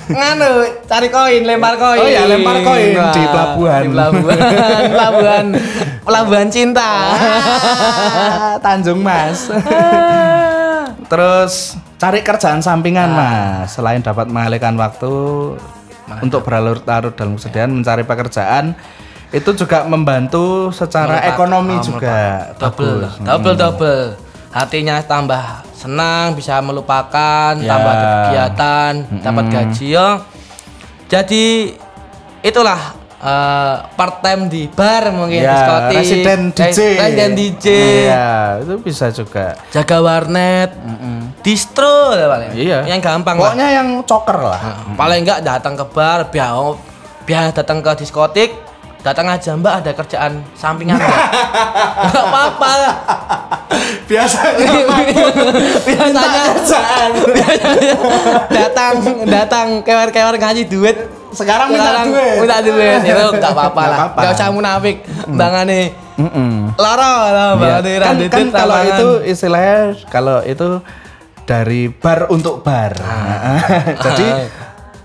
[0.10, 0.52] Nganu,
[0.84, 2.02] cari koin, lempar koin.
[2.02, 3.82] Oh iya, lempar koin di pelabuhan.
[3.86, 4.39] Di pelabuhan,
[4.89, 5.45] pelabuhan,
[6.02, 6.89] pelabuhan cinta.
[7.13, 9.54] Ah, Tanjung Mas.
[11.06, 13.78] Terus cari kerjaan sampingan Mas.
[13.78, 15.13] Selain dapat mengalihkan waktu
[16.19, 18.73] untuk berlarut-larut dalam kesedihan mencari pekerjaan
[19.34, 22.54] itu juga membantu secara Meletak- ekonomi oh, juga.
[22.56, 23.13] double, Bagus.
[23.19, 24.04] double, double.
[24.48, 25.41] Hatinya tambah
[25.74, 27.65] senang, bisa melupakan, Ya.
[27.67, 30.10] tambah ada kegiatan, dapat gaji ya.
[31.08, 31.74] Jadi
[32.39, 32.80] itulah
[33.17, 35.96] eh, part time di bar mungkin Ya, diskotik.
[35.98, 36.60] residen DJ.
[36.62, 37.65] Res- Residen DJ.
[38.04, 38.28] Iya,
[38.60, 39.56] itu bisa juga.
[39.69, 40.69] Jaga warnet.
[41.39, 42.52] Distro lah paling.
[42.52, 42.84] Iya.
[42.84, 43.50] Yang gampang lah.
[43.50, 44.60] Pokoknya yang coker lah.
[44.93, 46.52] Paling enggak datang ke bar, biar
[47.24, 48.52] biar datang ke diskotik,
[49.04, 50.96] datang aja mbak ada kerjaan sampingan?
[50.96, 52.72] Enggak apa-apa.
[54.04, 54.54] Biasanya
[55.88, 57.10] Biasanya kerjaan.
[58.58, 58.94] datang
[59.26, 60.98] datang kewer-kewer ngaji duit.
[61.32, 62.36] Sekarang minta Sekarang duit.
[62.39, 63.00] Minta duit.
[63.04, 63.98] Itu enggak apa-apa Nggak lah.
[64.00, 64.20] apa-apa.
[64.20, 64.98] Enggak usah munafik.
[65.28, 65.82] Bangane
[66.13, 66.78] Mm-mm.
[66.78, 67.58] loro lah Iya.
[67.58, 70.68] bangane ra kan, duit kan kalau itu istilahnya kalau itu
[71.44, 72.94] dari bar untuk bar.
[74.00, 74.28] Jadi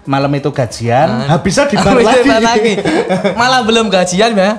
[0.09, 2.41] malam itu gajian, habisnya di bar Habis lagi.
[2.41, 2.75] lagi.
[3.37, 4.57] Malah belum gajian ya.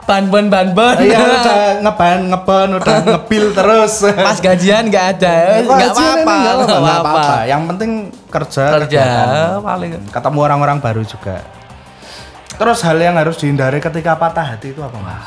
[0.00, 0.96] Ban-ban ban-ban.
[0.98, 4.02] Iya udah ngeban ngeban udah ngebil terus.
[4.06, 7.36] Pas gajian nggak ada, nggak apa-apa, nggak nggak nggak apa-apa.
[7.44, 7.90] Yang penting
[8.26, 9.58] kerja, Kerja kegiatan.
[9.60, 9.90] paling.
[10.08, 11.42] ketemu orang-orang baru juga.
[12.54, 15.26] Terus hal yang harus dihindari ketika patah hati itu apa mas?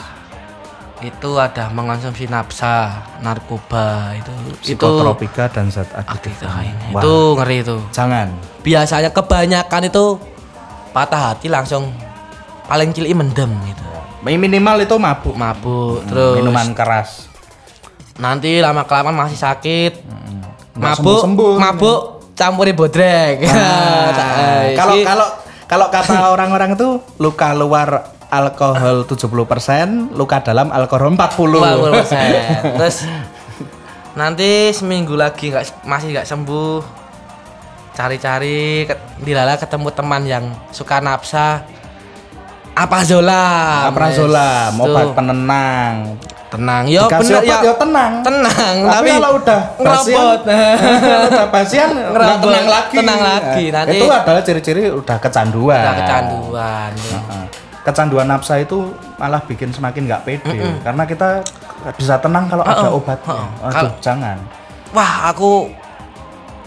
[1.04, 6.32] Itu ada mengonsumsi nafsa, narkoba itu, itu Psikotropika dan zat adiktif.
[6.34, 6.88] itu, ini.
[6.90, 7.76] Wah, itu ngeri itu.
[7.92, 8.32] jangan.
[8.62, 10.16] Biasanya kebanyakan itu
[10.90, 11.92] patah hati langsung
[12.64, 13.84] paling cilik mendem gitu.
[14.24, 17.28] Minimal itu mabuk, Mabuk, terus minuman keras.
[18.16, 20.00] nanti lama kelamaan masih sakit.
[20.72, 21.54] Nggak Mabuk, sembuh-sembuh.
[21.60, 22.00] mabuk
[22.34, 23.44] campuri bodrek.
[23.44, 25.28] Nah, Eh, kalau si- kalau
[25.66, 26.88] kalau kata orang-orang itu
[27.18, 31.62] luka luar alkohol 70%, luka dalam alkohol 40.
[31.62, 32.78] 40%.
[32.80, 32.98] Terus
[34.14, 36.82] nanti seminggu lagi nggak masih nggak sembuh.
[37.94, 41.62] Cari-cari ke- dilala ketemu teman yang suka nafsa.
[42.74, 43.86] Apa Zola?
[43.86, 46.18] Aprazolam, obat penenang.
[46.50, 46.86] tenang.
[46.86, 48.12] Yo Dikasih bener obat ya tenang.
[48.22, 50.42] Tenang, Tapi, tapi, kalau udah ngerobot.
[50.46, 52.96] kalau udah pasien Ngerobot, tenang lagi.
[52.96, 53.64] tenang lagi.
[53.68, 55.82] Nah, Nanti- itu adalah ciri-ciri udah kecanduan.
[55.82, 56.92] Udah kecanduan.
[56.94, 57.46] Heeh.
[57.84, 61.44] Kecanduan nafsa itu malah bikin semakin nggak pede karena kita
[62.00, 63.44] bisa tenang kalau ada obatnya.
[63.60, 64.40] Aduh, Kalau- jangan.
[64.96, 65.68] Wah, aku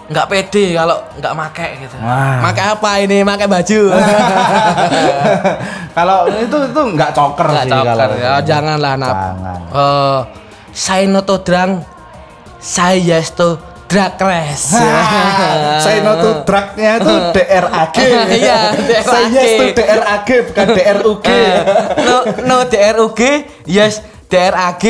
[0.06, 1.96] nggak pede kalau nggak make gitu.
[1.98, 2.38] Wah.
[2.44, 3.18] Make apa ini?
[3.24, 3.80] Make baju.
[5.96, 9.16] kalau itu itu nggak coker Nggak sih coker kalau ya, janganlah nap.
[9.16, 9.60] Jangan.
[9.72, 10.18] Eh,
[10.76, 11.80] say no to drunk,
[12.60, 14.74] say yes to drug race.
[15.84, 17.94] Saya no to drugnya itu DRAG.
[18.28, 18.58] Iya,
[19.00, 20.26] Saya yes to DRAG.
[20.26, 21.24] DRAG bukan DRUG.
[21.24, 21.56] Eh,
[22.02, 23.20] no no DRUG,
[23.64, 23.94] yes
[24.26, 24.82] DRAG.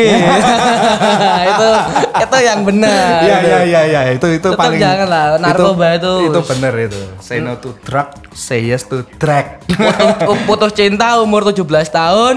[1.47, 1.69] itu
[2.17, 3.21] itu yang benar.
[3.21, 7.01] Iya iya iya iya itu itu Tetap paling jangan lah, narkoba itu- itu bener itu.
[7.19, 9.61] Say no to drug, say yes to drag.
[9.69, 12.37] putus, putus cinta umur 17 tahun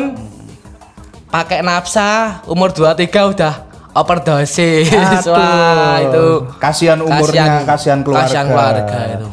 [1.30, 3.54] pakai nafsa umur 23 udah
[4.00, 6.26] overdosis Aduh, wah itu
[6.58, 8.26] kasihan umurnya, kasihan keluarga.
[8.26, 9.28] kasihan keluarga itu.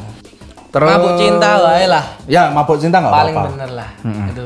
[0.67, 2.05] Terus mabuk cinta wae lah.
[2.27, 3.51] Ya, mabuk cinta nggak paling apa-apa.
[3.55, 3.89] bener lah.
[4.29, 4.45] Itu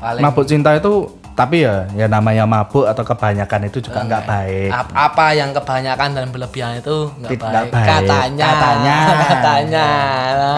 [0.00, 0.92] paling Mabuk cinta itu
[1.40, 4.68] tapi ya ya namanya mabuk atau kebanyakan itu juga nggak baik.
[4.68, 7.72] Ap- apa yang kebanyakan dan berlebihan itu nggak baik.
[7.72, 7.88] baik.
[7.88, 8.96] katanya Katanya.
[9.32, 9.88] katanya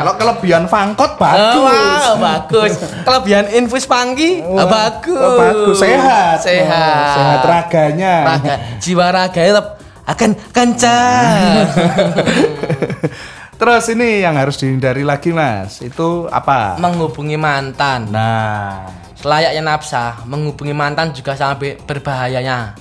[0.03, 1.63] Kalau kelebihan fangkot Oh, bagus.
[1.63, 2.73] wow, bagus.
[3.07, 5.23] Kelebihan infus panggi, Wah, ah, bagus.
[5.23, 5.77] oh, bagus.
[5.79, 6.37] Sehat.
[6.43, 6.99] Sehat.
[6.99, 8.15] Oh, sehat raganya.
[8.27, 9.63] Raga, jiwa raganya
[10.03, 11.63] akan kencang.
[13.63, 16.75] Terus ini yang harus dihindari lagi mas, itu apa?
[16.83, 18.11] menghubungi mantan.
[18.11, 18.91] Nah,
[19.23, 22.75] Selayaknya nafsa, menghubungi mantan juga sangat be- berbahayanya.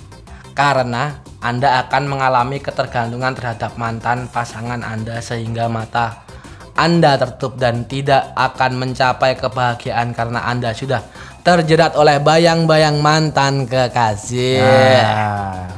[0.58, 6.26] Karena Anda akan mengalami ketergantungan terhadap mantan pasangan Anda sehingga mata
[6.74, 11.06] Anda tertutup dan tidak akan mencapai kebahagiaan karena Anda sudah
[11.46, 14.62] terjerat oleh bayang-bayang mantan kekasih.
[14.62, 15.70] nah,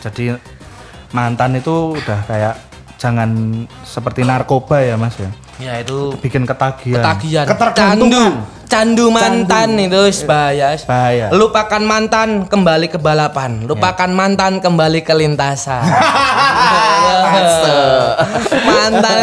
[0.00, 0.36] jadi
[1.12, 2.56] mantan itu udah kayak
[2.96, 5.28] jangan seperti narkoba ya mas ya,
[5.60, 7.44] Ya itu bikin ketagihan, ketagihan,
[7.76, 8.24] candu,
[8.64, 10.72] candu mantan itu bahaya.
[10.82, 11.26] Bahaya.
[11.30, 15.84] Lupakan mantan kembali ke balapan, lupakan mantan kembali ke lintasan.
[18.64, 19.18] mantan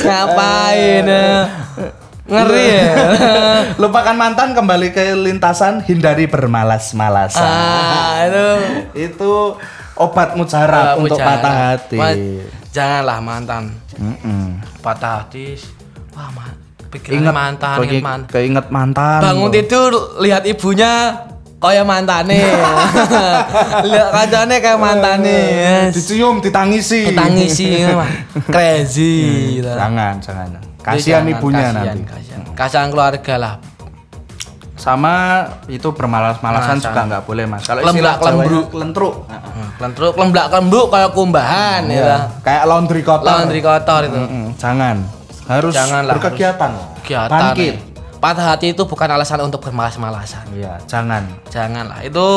[0.00, 1.04] ngapain?
[1.04, 1.42] eh?
[2.30, 2.94] Ngeri ya.
[3.82, 7.42] Lupakan mantan kembali ke lintasan, hindari bermalas-malasan.
[7.42, 8.46] ah, itu
[9.10, 9.32] itu
[9.98, 11.42] obat mujarab Eh, untuk mujarab.
[11.42, 11.98] patah hati.
[11.98, 14.62] Ma- Janganlah mantan Mm-mm.
[14.78, 15.58] patah hati.
[16.20, 16.44] Wah, ma
[16.90, 18.28] pikirannya Ingat mantan, kok ingat i- mantan.
[18.28, 19.20] keinget mantan.
[19.22, 19.54] Bangun kok.
[19.56, 20.92] tidur lihat ibunya
[21.56, 22.40] kayak mantane.
[23.88, 25.38] lihat kancane kayak mantane.
[25.48, 25.96] Yes.
[25.96, 27.08] Dicium, ditangisi.
[27.10, 27.88] Tangisi
[28.44, 29.16] crazy
[29.56, 29.70] gitu.
[29.70, 30.48] Jangan, jangan.
[30.80, 32.00] Kasihan jangan, ibunya kasihan, nanti.
[32.04, 32.40] Kasihan.
[32.52, 33.54] Kasihan keluarga lah.
[34.76, 35.16] Sama
[35.68, 36.80] itu bermalas-malasan Malasan.
[36.82, 37.62] juga nggak boleh mas.
[37.62, 38.66] Kalau Lemblak, istilah Jawanya lembruk.
[38.72, 39.14] lentruk.
[39.76, 41.96] Kelentruk, lemblak kembuk kayak kumbahan ya.
[41.96, 42.16] Iya.
[42.40, 43.24] Kayak laundry kotor.
[43.24, 44.20] Laundry kotor itu.
[44.56, 45.19] Jangan.
[45.50, 46.70] Harus Janganlah, berkegiatan.
[47.02, 47.30] Kegiatan.
[47.50, 47.74] Bangkit.
[47.74, 47.88] ya.
[48.16, 50.44] Patah hati itu bukan alasan untuk bermalas-malasan.
[50.52, 51.24] Iya, jangan.
[51.48, 52.28] Janganlah itu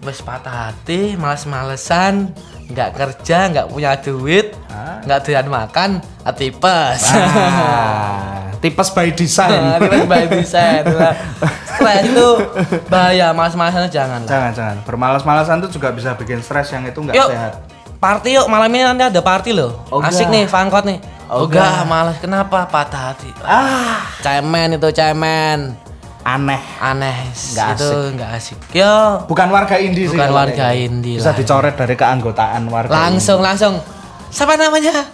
[0.00, 2.30] wes patah hati, malas-malesan,
[2.68, 5.00] nggak kerja, nggak punya duit, Ah.
[5.02, 5.90] nggak doyan makan,
[6.22, 7.02] ah, tipes.
[7.10, 9.80] Ah, tipes by design.
[9.80, 10.82] tipes by design.
[11.66, 12.28] Stres itu
[12.86, 14.28] bahaya, malas-malasan itu janganlah.
[14.28, 14.76] jangan, jangan.
[14.84, 17.52] Bermalas-malasan itu juga bisa bikin stres yang itu nggak Yuk, sehat.
[17.96, 19.88] party yuk malam ini nanti ada party loh.
[19.88, 20.36] Oh, Asik enggak.
[20.36, 20.98] nih, fangkot nih.
[21.30, 22.18] Oh, enggak, malas.
[22.18, 23.30] Kenapa patah hati?
[23.40, 25.78] Ah, Cemen itu cemen.
[26.20, 26.58] aneh.
[26.76, 27.30] Aneh.
[27.30, 28.10] Nggak itu asik.
[28.12, 28.58] enggak asik.
[28.74, 30.18] Yo, Bukan warga indie sih.
[30.18, 30.84] Bukan warga gitu.
[30.84, 31.38] indie Bisa lah.
[31.38, 32.90] dicoret dari keanggotaan warga.
[32.90, 33.78] langsung langsung.
[34.28, 35.06] Siapa namanya?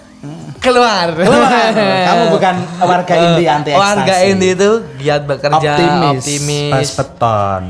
[0.59, 1.13] Keluar.
[1.13, 2.05] indie.
[2.09, 3.85] Kamu bukan warga indie anti ekstasi.
[3.93, 7.65] Warga indie itu giat bekerja, optimis, optimis, pas beton.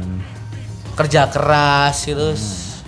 [0.94, 2.28] kerja keras itu.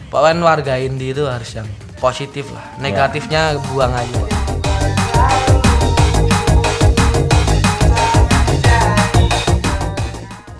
[0.08, 1.66] Pokoknya warga indie itu harus yang
[1.98, 2.64] positif lah.
[2.78, 4.37] Negatifnya buang aja.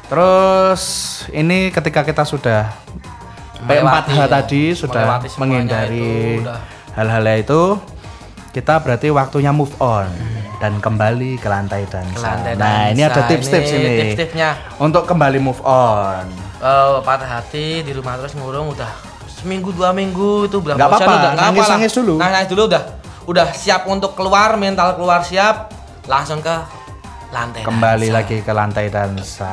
[0.09, 0.83] Terus
[1.31, 2.73] ini ketika kita sudah
[3.59, 4.27] Melewati, P4H ya.
[4.27, 5.05] tadi sudah
[5.37, 6.59] menghindari itu, udah.
[6.95, 7.63] hal-hal itu
[8.49, 10.09] kita berarti waktunya move on
[10.59, 13.99] dan kembali ke lantai lantai nah, ini ada tips-tips Ini ini.
[14.01, 14.51] tips-tipsnya.
[14.81, 16.27] Untuk kembali move on.
[16.59, 18.91] Eh, patah hati di rumah terus ngurung udah
[19.29, 22.15] seminggu dua minggu itu udah Nggak apa-apa, udah nggak nangis- nangis dulu.
[22.19, 22.83] nangis dulu udah
[23.29, 25.71] udah siap untuk keluar mental keluar siap
[26.09, 26.55] langsung ke
[27.29, 28.17] lantai Kembali dansa.
[28.17, 29.49] lagi ke lantai dansa.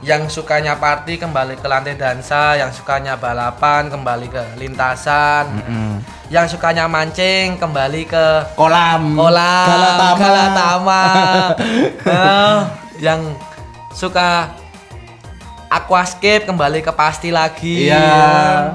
[0.00, 5.98] yang sukanya party kembali ke lantai dansa yang sukanya balapan kembali ke lintasan Mm-mm.
[6.28, 9.18] yang sukanya mancing kembali ke Kolam.
[9.18, 10.14] kolam Galatama.
[10.16, 11.04] Galatama.
[12.08, 12.58] Eh,
[13.00, 13.34] yang
[13.90, 14.54] suka
[15.68, 18.70] aquascape kembali ke pasti lagi Iya.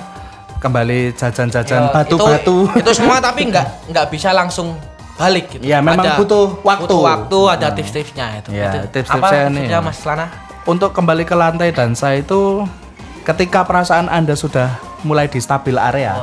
[0.60, 2.68] Kembali jajan-jajan Ya, batu-batu.
[2.70, 4.76] Itu, itu semua tapi nggak nggak bisa langsung
[5.24, 5.64] balik gitu.
[5.64, 6.84] Iya, memang butuh waktu.
[6.84, 8.50] Butuh waktu, ada tips-tipsnya itu.
[8.52, 9.64] Iya, tips-tipsnya Apa nih.
[9.64, 10.26] tipsnya Mas Lana?
[10.64, 12.64] Untuk kembali ke lantai dansa itu
[13.24, 16.16] ketika perasaan Anda sudah mulai di stabil area.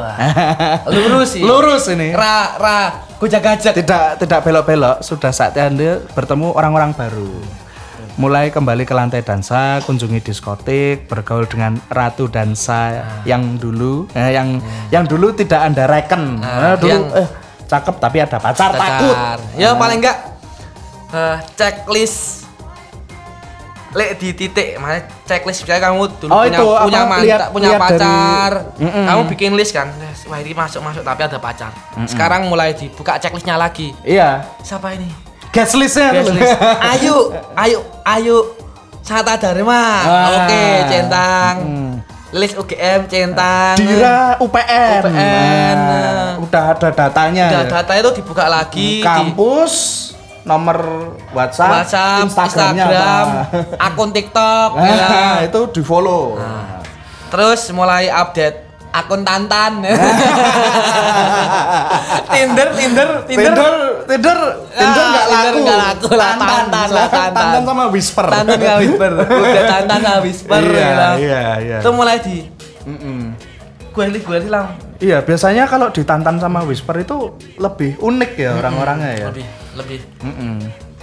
[0.95, 1.45] Lurus sih.
[1.45, 2.13] Lurus ini.
[2.13, 2.79] Ra ra
[3.17, 3.77] gojak-gajak.
[3.77, 7.33] Tidak tidak belok-belok, sudah saatnya Anda bertemu orang-orang baru.
[8.17, 14.61] Mulai kembali ke lantai dansa, kunjungi diskotik, bergaul dengan ratu dansa yang dulu eh, yang
[14.89, 16.37] yang dulu tidak Anda reken.
[16.37, 17.29] Nah, dulu yang- eh
[17.71, 19.15] cakep tapi ada pacar takut.
[19.15, 19.39] Tegar.
[19.55, 20.19] Ya paling enggak
[21.11, 22.41] eh, checklist
[23.91, 27.01] Lek di titik, mana checklist misalnya kamu dulu Oh, punya itu, apa, punya
[27.51, 29.03] punya lihat dari- pacar, Mm-mm.
[29.03, 29.91] kamu bikin list kan,
[30.31, 31.75] wah ini masuk masuk tapi ada pacar.
[32.07, 33.91] Sekarang mulai dibuka checklistnya lagi.
[34.07, 34.47] Iya.
[34.63, 35.11] Siapa ini?
[35.51, 36.55] Guest listnya Guest list.
[36.95, 38.39] Ayo, ayo, ayo.
[39.03, 39.83] Sata Dharma.
[40.07, 40.27] Ah.
[40.39, 41.57] Oke, centang.
[41.59, 41.95] Hmm.
[42.31, 43.75] List UGM centang.
[43.75, 45.03] Dira UPN.
[45.03, 45.77] UPN.
[45.83, 47.47] Nah, udah ada datanya.
[47.51, 47.71] Udah ya.
[47.83, 49.73] data itu dibuka lagi di Kampus,
[50.47, 50.79] nomor
[51.35, 53.83] WhatsApp, WhatsApp, Instagramnya Instagram, apa.
[53.83, 54.71] akun TikTok.
[54.79, 55.51] Nah, ya.
[55.51, 56.39] itu di follow.
[57.35, 59.73] Terus mulai update akun Tantan.
[62.31, 63.53] Tinder, Tinder, Tinder.
[63.55, 63.75] Tinder,
[64.07, 64.39] Tinder,
[64.71, 65.59] Tinder Ah, nggak Tinder laku.
[65.61, 67.35] nggak laku lah, Tantan lah, Tantan.
[67.35, 68.27] Tantan sama Whisper.
[68.27, 69.13] Tantan nggak whisper.
[69.19, 70.61] Udah Tantan nggak whisper.
[70.61, 71.11] Iya, ya.
[71.17, 71.77] iya, iya.
[71.83, 72.37] Itu mulai di
[73.91, 74.67] gue li gue li lang.
[75.01, 79.27] Iya, biasanya kalau di Tantan sama Whisper itu lebih unik ya orang-orangnya ya.
[79.33, 80.57] Lebih, lebih, Mm-mm.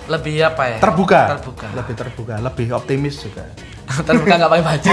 [0.07, 0.77] lebih apa ya?
[0.77, 1.21] Terbuka.
[1.35, 1.67] Terbuka.
[1.73, 3.43] Lebih terbuka, lebih optimis juga.
[3.87, 4.91] Terbuka nggak pakai baju.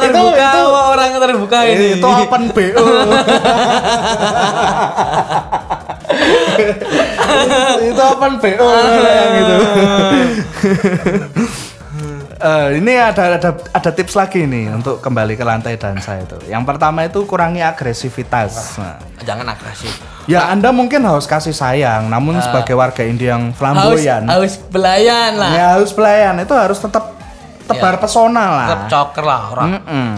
[0.00, 1.98] Itu- terbuka, itu- wah, orang terbuka ini.
[1.98, 2.84] Itu open BO.
[7.90, 8.66] itu open BO
[9.00, 9.56] yang itu.
[12.40, 16.40] Eh, ini ada ada ada tips lagi nih untuk kembali ke lantai dansa itu.
[16.48, 18.80] Yang pertama itu kurangi agresivitas.
[18.80, 19.92] Nah, Jangan agresif.
[20.24, 25.50] Ya Anda mungkin harus kasih sayang, namun sebagai warga indie yang flamboyan, haus belayan lah.
[25.50, 27.16] ya harus pelayan itu harus tetap
[27.64, 28.66] tebar pesona lah.
[28.68, 29.68] Tetap coker lah orang.
[29.78, 30.10] Mm-mm.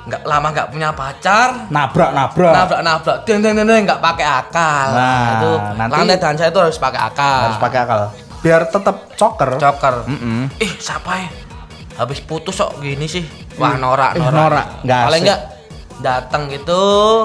[0.00, 1.68] Nggak lama nggak punya pacar.
[1.68, 2.52] Nabrak-nabrak.
[2.52, 4.88] Nabrak-nabrak, deng deng deng deng, nggak pakai akal.
[4.90, 7.40] Nah, itu nanti- lantai dansa itu harus pakai akal.
[7.46, 8.02] harus pakai akal
[8.40, 9.94] biar tetap coker coker.
[10.08, 10.48] Mm-mm.
[10.56, 11.28] Ih, siapa ya?
[11.94, 13.20] Habis putus kok gini sih.
[13.60, 15.38] wah norak Eh, norak, norak, nggak paling asik.
[16.00, 16.82] Datang gitu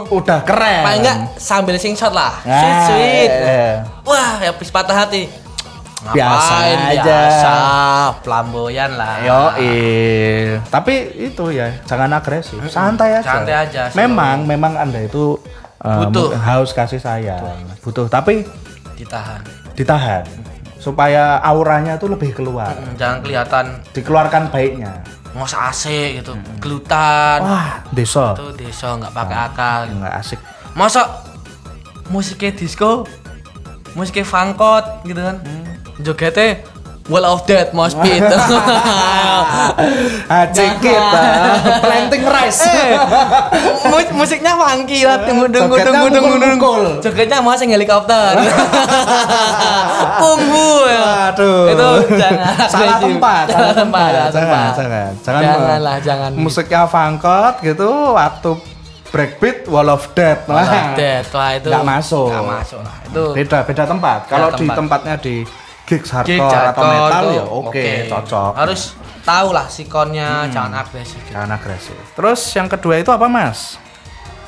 [0.10, 0.84] Udah keren.
[0.84, 3.74] paling enggak sambil sing shot lah Nah, sweet sweet eh.
[4.04, 5.26] wah habis patah hati
[6.06, 7.02] Biasa Ngapain, aja.
[7.02, 7.54] biasa
[8.22, 9.42] flamboyan lah Yo,
[10.68, 13.26] tapi itu ya jangan agresif, santai aja.
[13.26, 13.98] Santai aja, slow.
[13.98, 15.42] Memang, memang anda itu
[15.82, 16.38] uh, Butuh.
[16.38, 18.06] haus kasih sayang, butuh.
[18.06, 18.46] Tapi
[18.94, 19.42] ditahan
[19.74, 20.22] ditahan
[20.78, 25.02] supaya auranya tuh lebih keluar, jangan kelihatan dikeluarkan baiknya.
[25.36, 26.32] Ngos AC gitu.
[26.64, 28.34] Gelutan Wah, desa.
[28.34, 29.80] Itu desa nggak pakai akal.
[29.92, 30.40] nggak asik.
[30.76, 31.24] masa
[32.12, 33.08] musiknya disco
[33.96, 35.38] musiknya funkot gitu kan.
[36.04, 36.64] Jogetnya
[37.06, 38.18] Wall of Death Mosh Pit.
[40.26, 41.22] Acik kita
[41.80, 42.66] planting rice.
[43.94, 45.22] Mus- musiknya funky lah.
[45.22, 46.72] Tunggu tunggu tunggu tunggu tunggu.
[47.06, 48.42] jogetnya mau sing helikopter.
[50.22, 50.72] Punggu.
[50.88, 51.62] Ya Waduh.
[51.70, 52.54] itu jangan.
[52.66, 54.10] Salah tempat, salah tempat.
[54.10, 54.74] salah jangan, tempat.
[54.74, 56.30] jangan, jangan, janganlah jangan.
[56.34, 58.52] Musiknya fangkot gitu, waktu
[59.12, 61.70] breakbeat wall of death, Wall of Wah, Death, wah itu.
[61.70, 62.28] Nggak masuk.
[62.34, 62.96] nggak masuk lah.
[63.06, 64.20] Itu Beda, beda tempat.
[64.26, 64.76] Kalau di tempat.
[64.76, 65.36] tempatnya di
[65.86, 68.52] gigs hardcore atau metal tuh ya oke, cocok.
[68.52, 68.60] Hmm.
[68.60, 68.82] harus
[69.22, 71.34] tahu lah sikonnya jangan agresif gitu.
[71.34, 71.98] Jangan agresif.
[72.14, 73.78] Terus yang kedua itu apa mas?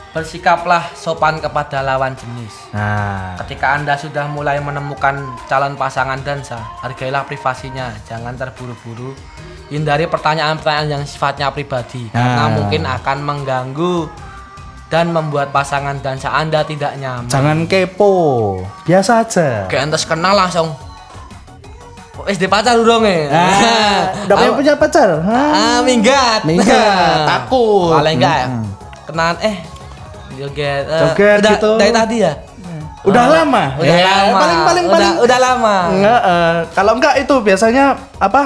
[0.07, 5.13] bersikaplah sopan kepada lawan jenis Nah, Ketika Anda sudah mulai menemukan
[5.45, 9.13] calon pasangan dansa, hargailah privasinya, jangan terburu-buru.
[9.69, 12.49] Hindari pertanyaan-pertanyaan yang sifatnya pribadi, karena Nah.
[12.49, 14.09] mungkin akan mengganggu
[14.89, 17.29] dan membuat pasangan dansa Anda tidak nyaman.
[17.29, 18.15] jangan kepo,
[18.89, 19.69] biasa aja.
[19.69, 20.86] Kayak entes kenal langsung.
[22.17, 23.29] "Oh, SD pacar dong ya.
[23.29, 25.09] Ah, udah punya, punya pacar?
[25.21, 25.49] Hah?
[25.53, 26.41] Ah, minggat.
[26.43, 27.93] Minggat, takut.
[27.93, 28.47] Paling enggak ya.
[29.05, 29.57] Kenalan eh
[30.33, 30.83] joget.
[30.85, 31.71] eh, Joget udah, gitu.
[31.77, 32.33] Dari tadi ya?
[33.01, 33.63] Udah lama.
[33.77, 34.35] Udah Ya, lama.
[34.35, 35.75] paling- paling- udah, paling- udah lama.
[35.89, 37.85] Enggak, eh, kalau enggak itu biasanya
[38.17, 38.41] apa?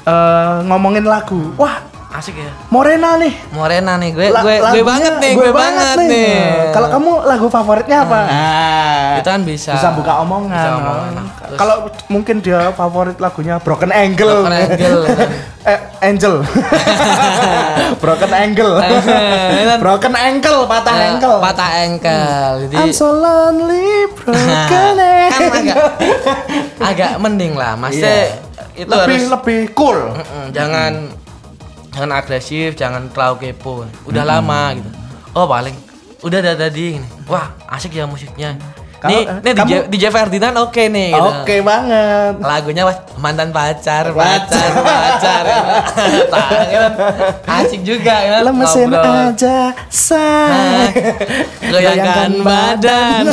[0.00, 1.52] eh, ngomongin lagu.
[1.54, 1.76] Wah,
[2.10, 2.50] Asik ya.
[2.68, 3.30] Morena nih.
[3.50, 6.34] Morena nih gue La- gue gue banget nih, gue, banget nih.
[6.68, 8.20] Kalau kamu lagu favoritnya apa?
[8.26, 9.72] Nah, Itu kan bisa.
[9.72, 10.50] bisa buka omongan.
[10.50, 11.12] Bisa omongan.
[11.40, 11.76] Terus- Kalau
[12.08, 14.42] mungkin dia favorit lagunya Broken Angle.
[14.42, 15.02] Broken Angle.
[15.70, 15.78] eh,
[16.10, 16.34] Angel.
[17.96, 18.74] Broken Angle.
[19.78, 21.36] Broken Ankle, patah Eh, ankle.
[21.38, 22.26] patah ankle.
[22.66, 25.50] Jadi I'm so lonely, broken kan ankle.
[25.52, 25.78] agak
[26.80, 27.76] agak mending lah.
[27.76, 28.34] Maksudnya
[28.72, 28.96] itu Iya.
[28.98, 29.98] lebih harus lebih cool.
[30.10, 30.92] Mm-mm, jangan
[31.90, 33.84] jangan agresif, jangan terlalu kepo.
[34.04, 34.90] Udah lama gitu.
[35.30, 35.74] Oh, paling
[36.20, 37.08] udah ada tadi gini.
[37.24, 38.54] Wah, asik ya musiknya.
[39.00, 41.24] Kalau- nih, eh, nih kamu- DJ Ferdinand oke nih gitu.
[41.34, 42.36] Oke banget.
[42.38, 45.42] lagunya was mantan pacar pacar pacar
[46.28, 46.92] Nah, kan
[47.64, 49.32] asik juga ya Lemesin ngobrol.
[49.32, 50.92] aja, say.
[51.64, 53.24] goyangkan badan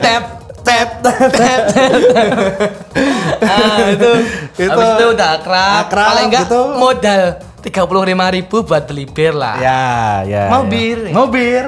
[0.00, 0.24] tap
[0.64, 1.62] tap tap tap
[3.44, 4.10] ah, itu
[4.56, 6.60] Itu habis itu udah akrab, akrab, paling enggak gitu.
[6.74, 7.20] modal
[7.60, 9.84] tiga puluh lima ribu buat beli bir lah Ya,
[10.22, 10.42] ya.
[10.48, 10.70] Mau ya.
[10.70, 10.98] bir?
[11.10, 11.66] Mau bir.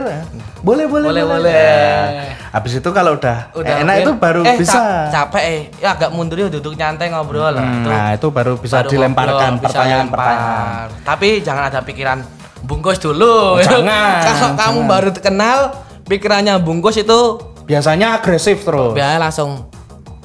[0.59, 1.55] Boleh, boleh, Boleh, boleh.
[1.55, 2.35] Ya.
[2.51, 4.75] Habis itu kalau udah, udah enak itu baru eh, bisa.
[4.75, 8.27] ca- capek eh ya agak mundur ya duduk nyantai ngobrol lah Hmm, Itu nah, itu
[8.29, 10.87] baru bisa baru dilemparkan pertanyaan-pertanyaan.
[11.05, 12.19] Tapi jangan ada pikiran
[12.61, 13.61] bungkus dulu.
[13.61, 15.59] Jangan, Kalau kamu baru kenal,
[16.03, 17.21] pikirannya bungkus itu
[17.67, 18.95] Biasanya agresif terus.
[18.95, 19.67] biasanya langsung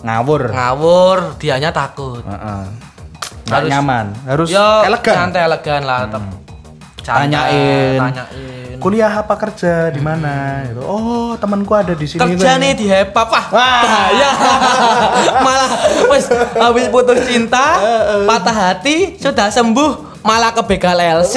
[0.02, 0.50] Ngawur.
[0.50, 2.22] ngawur, dianya takut.
[2.22, 2.64] Heeh.
[3.50, 5.12] Harus- nyaman, harus Yo, elegan.
[5.12, 5.22] Hmm.
[5.28, 6.00] Santai elegan lah.
[7.02, 7.98] Santai, Tanyain.
[8.00, 8.30] tanyain.
[8.82, 10.66] Kuliah apa kerja di mana?
[10.66, 10.82] Gitu.
[10.82, 12.18] Oh, temanku ada di sini.
[12.18, 13.46] Kerja nih di Hepap wah.
[13.54, 14.30] Bahaya.
[15.46, 15.72] malah
[16.10, 16.26] wes
[16.58, 17.78] habis putus cinta,
[18.26, 21.34] patah hati, sudah sembuh malah ke begal LC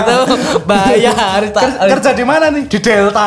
[0.00, 0.18] itu
[0.64, 2.64] bahaya harus Ker- kerja di mana nih?
[2.68, 3.26] Di Delta.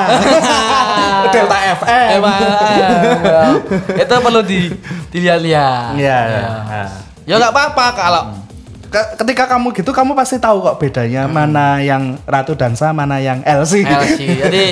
[1.33, 2.09] Delta FM.
[2.21, 2.37] Emang,
[4.01, 4.69] itu perlu di
[5.09, 5.93] dilihat-lihat.
[5.97, 6.17] Iya.
[6.25, 6.45] Ya.
[6.69, 6.89] Nah.
[7.23, 8.52] Ya nggak apa-apa kalau Ke-
[8.93, 13.81] Ketika kamu gitu, kamu pasti tahu kok bedanya mana yang Ratu Dansa, mana yang LC.
[13.81, 14.19] LC.
[14.45, 14.65] Jadi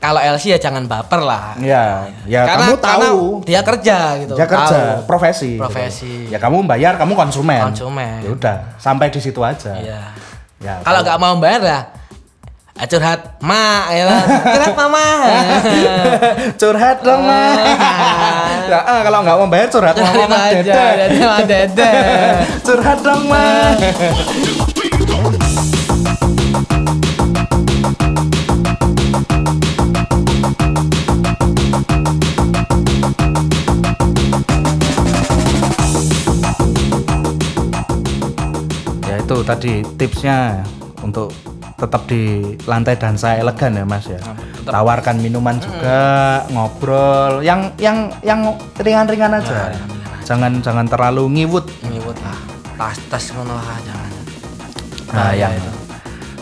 [0.00, 1.58] kalau LC ya jangan baper lah.
[1.60, 2.88] Ya, ya karena, kamu tahu.
[2.88, 3.10] karena
[3.44, 4.34] dia kerja gitu.
[4.38, 5.04] Dia kerja, tahu.
[5.04, 5.58] profesi.
[5.58, 5.62] gitu.
[5.62, 6.12] Profesi.
[6.32, 7.68] Ya kamu bayar, kamu konsumen.
[7.68, 8.24] Konsumen.
[8.24, 9.76] Ya udah, sampai di situ aja.
[9.76, 10.00] Iya.
[10.58, 11.80] Ya, Kalau nggak mau bayar ya
[12.86, 14.06] curhat ma ya
[14.54, 15.06] curhat mama
[16.60, 17.42] curhat dong, Ma.
[18.70, 20.84] ya, ah, kalau nggak mau bayar curhat Curhat Mama Dede.
[21.46, 21.92] dede
[22.66, 23.74] curhat dong, Ma.
[39.08, 40.62] ya itu tadi tipsnya
[41.02, 41.32] untuk
[41.78, 42.22] tetap di
[42.64, 44.18] lantai dansa elegan ya mas ya
[44.64, 46.00] tawarkan minuman juga
[46.50, 48.42] ngobrol yang yang yang
[48.74, 49.70] ringan-ringan aja
[50.20, 52.38] jangan jangan terlalu ngiwut nyiwut lah
[52.76, 54.10] tas tas ngono lah jangan
[55.08, 55.56] Nah, yang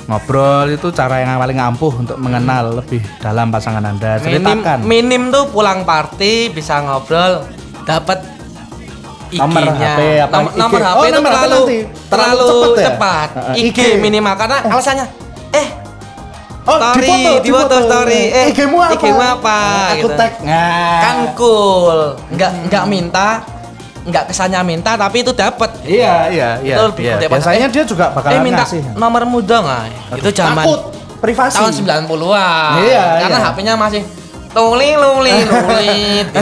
[0.07, 4.18] ngobrol itu cara yang paling ampuh untuk mengenal lebih dalam pasangan Anda.
[4.18, 4.78] minim Ceritakan.
[4.82, 7.47] minim tuh pulang party bisa ngobrol
[7.84, 8.34] dapat
[9.28, 9.59] Nomor.
[9.74, 10.57] HP apa, Nom- IG?
[10.57, 11.66] nomor HP Oh, itu nomor HP terlalu terlalu
[12.07, 12.87] Terlalu cepet ya?
[12.89, 13.28] cepat.
[13.53, 13.78] IG, IG.
[13.99, 15.07] minimal karena alasannya
[15.57, 15.69] eh
[16.67, 18.23] Oh, story, di foto story.
[18.27, 18.99] Eh, IG-mu apa?
[18.99, 19.59] IG-mu apa?
[19.95, 20.19] Aku Gitu.
[20.19, 20.33] tag.
[20.43, 20.99] Nah.
[20.99, 21.99] kan cool
[22.35, 23.29] nggak nggak minta
[24.03, 26.75] nggak kesannya minta tapi itu dapat Iya, iya, iya.
[26.75, 27.15] Itu lebih iya.
[27.23, 28.83] Biasanya eh, dia juga bakalan eh minta ngasih.
[28.95, 29.87] nomormu dong ah.
[30.11, 30.81] itu zaman Takut
[31.23, 31.55] privasi.
[31.55, 33.47] tahun 90-an Iya, karena iya.
[33.47, 34.03] HP-nya masih
[34.57, 36.41] luli luli lulit gitu.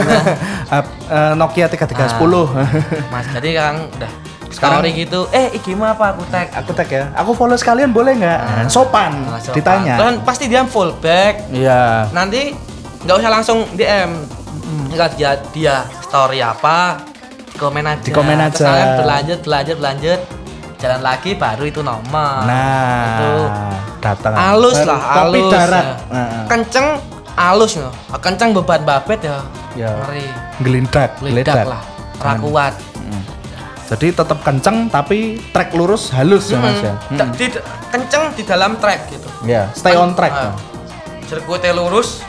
[1.05, 3.11] Eh, Nokia 3310.
[3.11, 4.11] Mas jadi kan udah
[4.47, 7.11] Sekarang- story gitu eh IG-mu apa aku tag aku tag ya.
[7.13, 8.65] Aku follow sekalian boleh nggak?
[8.67, 9.27] Sopan.
[9.27, 9.99] Langsung Ditanya.
[9.99, 12.07] Dan pasti dia full back Iya.
[12.09, 12.55] nanti
[13.03, 14.09] nggak usah langsung DM
[14.89, 16.97] nggak dia dia story apa
[17.53, 18.65] komen aja Di komen Terus aja.
[18.65, 20.19] kalian berlanjut berlanjut berlanjut
[20.75, 23.33] jalan lagi baru itu nomor Nah, itu
[23.99, 24.33] datang.
[24.33, 25.85] halus lah halus darat.
[25.85, 25.95] ya.
[26.09, 26.87] Nah, kenceng
[27.35, 29.43] halus no kenceng beban babet ya
[29.75, 29.91] Ya.
[29.99, 30.23] ngeri
[30.57, 31.83] Gelindak, ledak lah
[32.17, 33.21] ra kuat Mm.
[33.85, 36.97] Jadi tetap kenceng tapi track lurus halus ya Mas ya.
[37.05, 37.29] Hmm.
[37.31, 37.53] Di-
[37.87, 40.31] kenceng di dalam track gitu Ya, stay on track.
[40.31, 40.55] Ah.
[41.23, 42.25] sirkuitnya lurus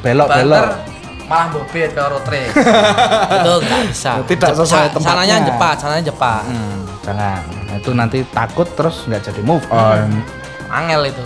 [0.00, 0.66] Belok banter belok.
[1.24, 2.52] malah bobet ke road race
[3.36, 5.08] itu nggak bisa Tidak Jep- sesuai tempatnya.
[5.14, 7.40] sananya jepat sananya jepat Hmm, jangan.
[7.64, 10.10] Nah, Itu nanti takut terus nggak jadi move on.
[10.68, 11.22] angel itu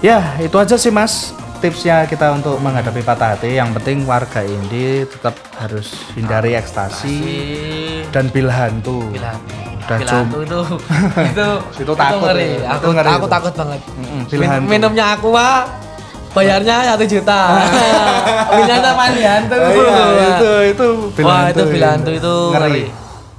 [0.00, 1.30] Ya, itu aja sih Mas
[1.62, 3.54] tipsnya kita untuk menghadapi patah hati.
[3.54, 7.16] Yang penting warga indie tetap harus hindari ekstasi si
[8.10, 9.06] dan bil hantu.
[9.08, 9.38] bilang
[9.80, 10.60] Udah bilang cum- itu
[11.30, 11.48] itu
[11.78, 12.68] Itu takut ngeri ya.
[12.68, 13.30] aku Itu ngeri aku itu.
[13.30, 14.66] takut banget Mm-mm, bil Min- hantu.
[14.68, 15.58] minumnya aku ah
[16.32, 17.40] bayarnya satu juta
[18.56, 22.84] minumnya nih hantu Oh, iya, itu itu bil wah hantu itu bil hantu itu ngeri.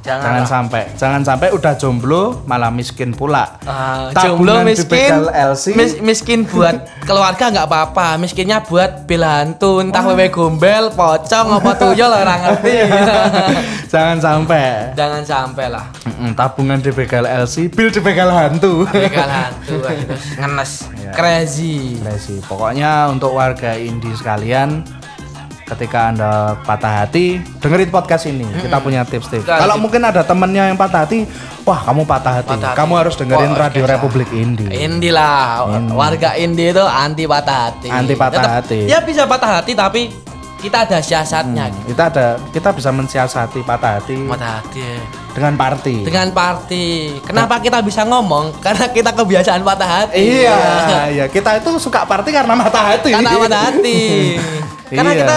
[0.03, 3.55] Jangan, Jangan sampai, jangan sampai udah jomblo malah miskin pula.
[4.11, 5.65] Tabungan jomblo miskin LC.
[5.73, 6.75] mis- miskin buat
[7.07, 12.75] keluarga nggak apa-apa miskinnya buat bil hantu entah wewe gombel pocong apa tuyul orang ngerti
[13.93, 14.91] jangan sampai.
[14.93, 18.83] jangan sampai lah Mm-mm, tabungan dibegal LC, bil hantu.
[18.85, 21.11] begal hantu wah, itu ngenes Iya.
[21.13, 22.37] crazy Crazy.
[22.41, 24.83] Pokoknya untuk warga indie sekalian,
[25.73, 28.45] ketika anda patah hati, dengerin podcast ini.
[28.55, 29.43] Kita punya tips-tips.
[29.43, 31.25] Kalau mungkin ada temennya yang patah hati,
[31.61, 32.79] wah kamu patah hati, Patah hati.
[32.79, 34.69] kamu harus dengerin Wah, Radio Republik Indie.
[34.69, 37.87] Indi lah, warga Indi itu anti patah hati.
[37.87, 38.79] Anti patah Tetep- hati.
[38.85, 40.13] Ya bisa patah hati tapi
[40.63, 41.67] kita ada siasatnya.
[41.67, 44.95] Hmm, kita ada, kita bisa mensiasati patah hati Patah hati ya.
[45.33, 45.95] dengan party.
[46.01, 46.85] dengan party.
[47.21, 48.55] Kenapa kita bisa ngomong?
[48.65, 50.23] Karena kita kebiasaan patah hati.
[50.39, 50.57] Iya,
[51.15, 51.25] iya.
[51.27, 53.11] Kita itu suka party karena mata hati.
[53.11, 53.99] Karena patah hati.
[54.87, 55.19] Karena Iya.
[55.19, 55.35] kita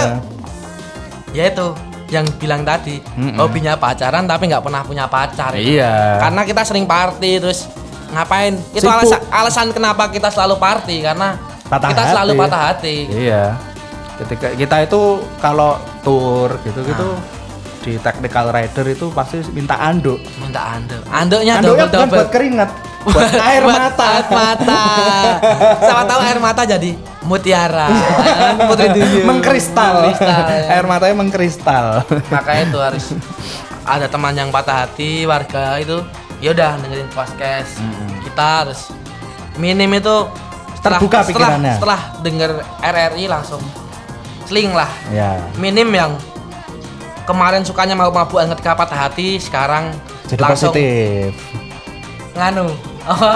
[1.33, 1.67] ya itu
[2.07, 3.35] yang bilang tadi Mm-mm.
[3.35, 5.59] hobinya pacaran tapi nggak pernah punya pacar.
[5.59, 6.23] Iya.
[6.23, 7.67] Karena kita sering party terus
[8.09, 8.55] ngapain?
[8.71, 8.95] Itu Sibuk.
[8.95, 11.35] alasan alasan kenapa kita selalu party karena
[11.67, 12.13] Patah kita hati.
[12.15, 12.97] selalu patah hati.
[13.11, 13.43] Iya.
[14.17, 15.01] Ketika kita itu
[15.39, 17.09] kalau tour gitu-gitu
[17.85, 20.19] di technical rider itu pasti minta anduk.
[20.43, 21.03] Minta anduk.
[21.07, 22.19] Anduknya Anduknya double bukan double.
[22.19, 22.71] buat keringat,
[23.07, 24.07] buat air Buat mata.
[24.11, 24.83] Air mata.
[25.85, 26.91] Sama tahu air mata jadi
[27.23, 27.87] mutiara.
[28.73, 29.27] Putri duyung.
[29.31, 29.95] mengkristal.
[30.03, 30.65] Mengkristal, ya.
[30.75, 31.87] air matanya mengkristal.
[32.33, 33.05] Makanya itu harus
[33.87, 36.03] ada teman yang patah hati warga itu
[36.43, 37.79] ya udah dengerin podcast
[38.27, 38.91] kita harus
[39.57, 40.27] minim itu
[40.77, 41.75] setelah, Terbuka setelah, pikirannya.
[41.79, 42.51] setelah denger
[42.83, 43.63] RRI langsung
[44.47, 45.43] seling lah ya.
[45.55, 46.15] minim yang
[47.23, 49.91] kemarin sukanya mau mabukan ketika patah hati sekarang
[50.27, 51.35] Jadi langsung positif.
[52.33, 52.71] nganu
[53.03, 53.33] apa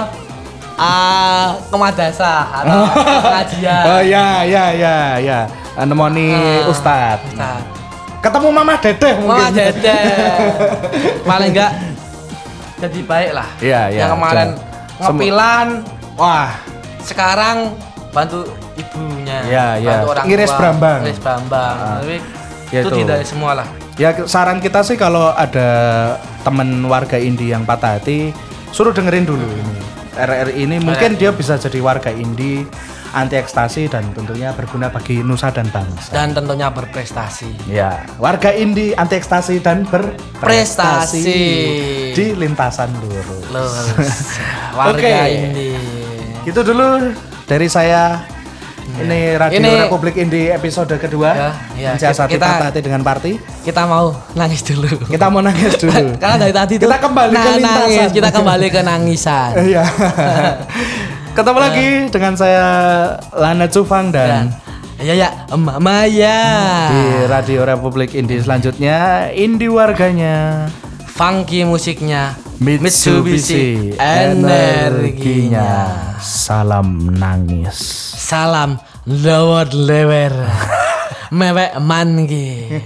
[0.77, 2.83] ah kemadasa atau
[3.25, 5.39] pengajian Oh ya ya ya ya.
[5.73, 7.19] Anemoni Ah, Ustad.
[7.27, 7.63] Ustaz.
[8.21, 9.33] Ketemu Mama Dedeh mungkin.
[9.33, 9.99] Wah dede
[11.29, 11.73] paling enggak
[12.77, 15.69] jadi baik lah Iya, iya, yang kemarin jangan- ngepilan
[16.15, 16.53] Wah,
[17.01, 17.73] sekarang
[18.11, 18.45] bantu
[19.51, 19.91] Iya, iya.
[19.99, 21.01] bantu orang tua, brambang.
[21.03, 21.99] ngiris brambang Ah.
[21.99, 22.17] tapi
[22.71, 22.97] Ya itu itu.
[23.03, 25.69] tidak semua lah Ya saran kita sih kalau ada
[26.41, 28.33] temen warga indie yang patah hati,
[28.71, 29.77] suruh dengerin dulu ini.
[30.13, 32.65] RRI ini mungkin dia bisa jadi warga indie
[33.11, 36.11] anti ekstasi dan tentunya berguna bagi nusa dan bangsa.
[36.11, 41.25] dan tentunya berprestasi Ya, warga indie anti ekstasi dan berprestasi Prestasi.
[42.13, 43.21] di lintasan dulu.
[43.51, 44.41] lulus
[44.79, 45.29] warga Oke.
[45.29, 45.71] ini
[46.41, 47.13] Gitu dulu
[47.45, 48.25] dari saya.
[48.97, 51.31] Ini Radio Ini- Republik Indie episode kedua.
[51.31, 51.91] Ya, ya.
[51.95, 53.33] Mensiasati Kita- patah hati dengan party.
[53.61, 56.17] kita mau nangis dulu Kita mau nangis dulu.
[56.23, 57.77] karena dari tadi tuh Kita kembali ke nah, lintasan.
[57.87, 59.85] nangis kita kembali ke nangisan Iya.
[61.37, 62.67] Ketemu lagi dengan saya
[63.31, 64.51] Lana Cufang dan
[64.97, 66.41] ya ya emak Maya
[66.91, 70.67] di Radio Republik Indie selanjutnya Indie warganya
[71.21, 72.33] funky musiknya,
[72.65, 75.93] Mitsubishi, energinya.
[76.17, 77.77] Salam nangis.
[78.17, 80.33] Salam lewat lewer.
[81.37, 82.81] Mewek mangi.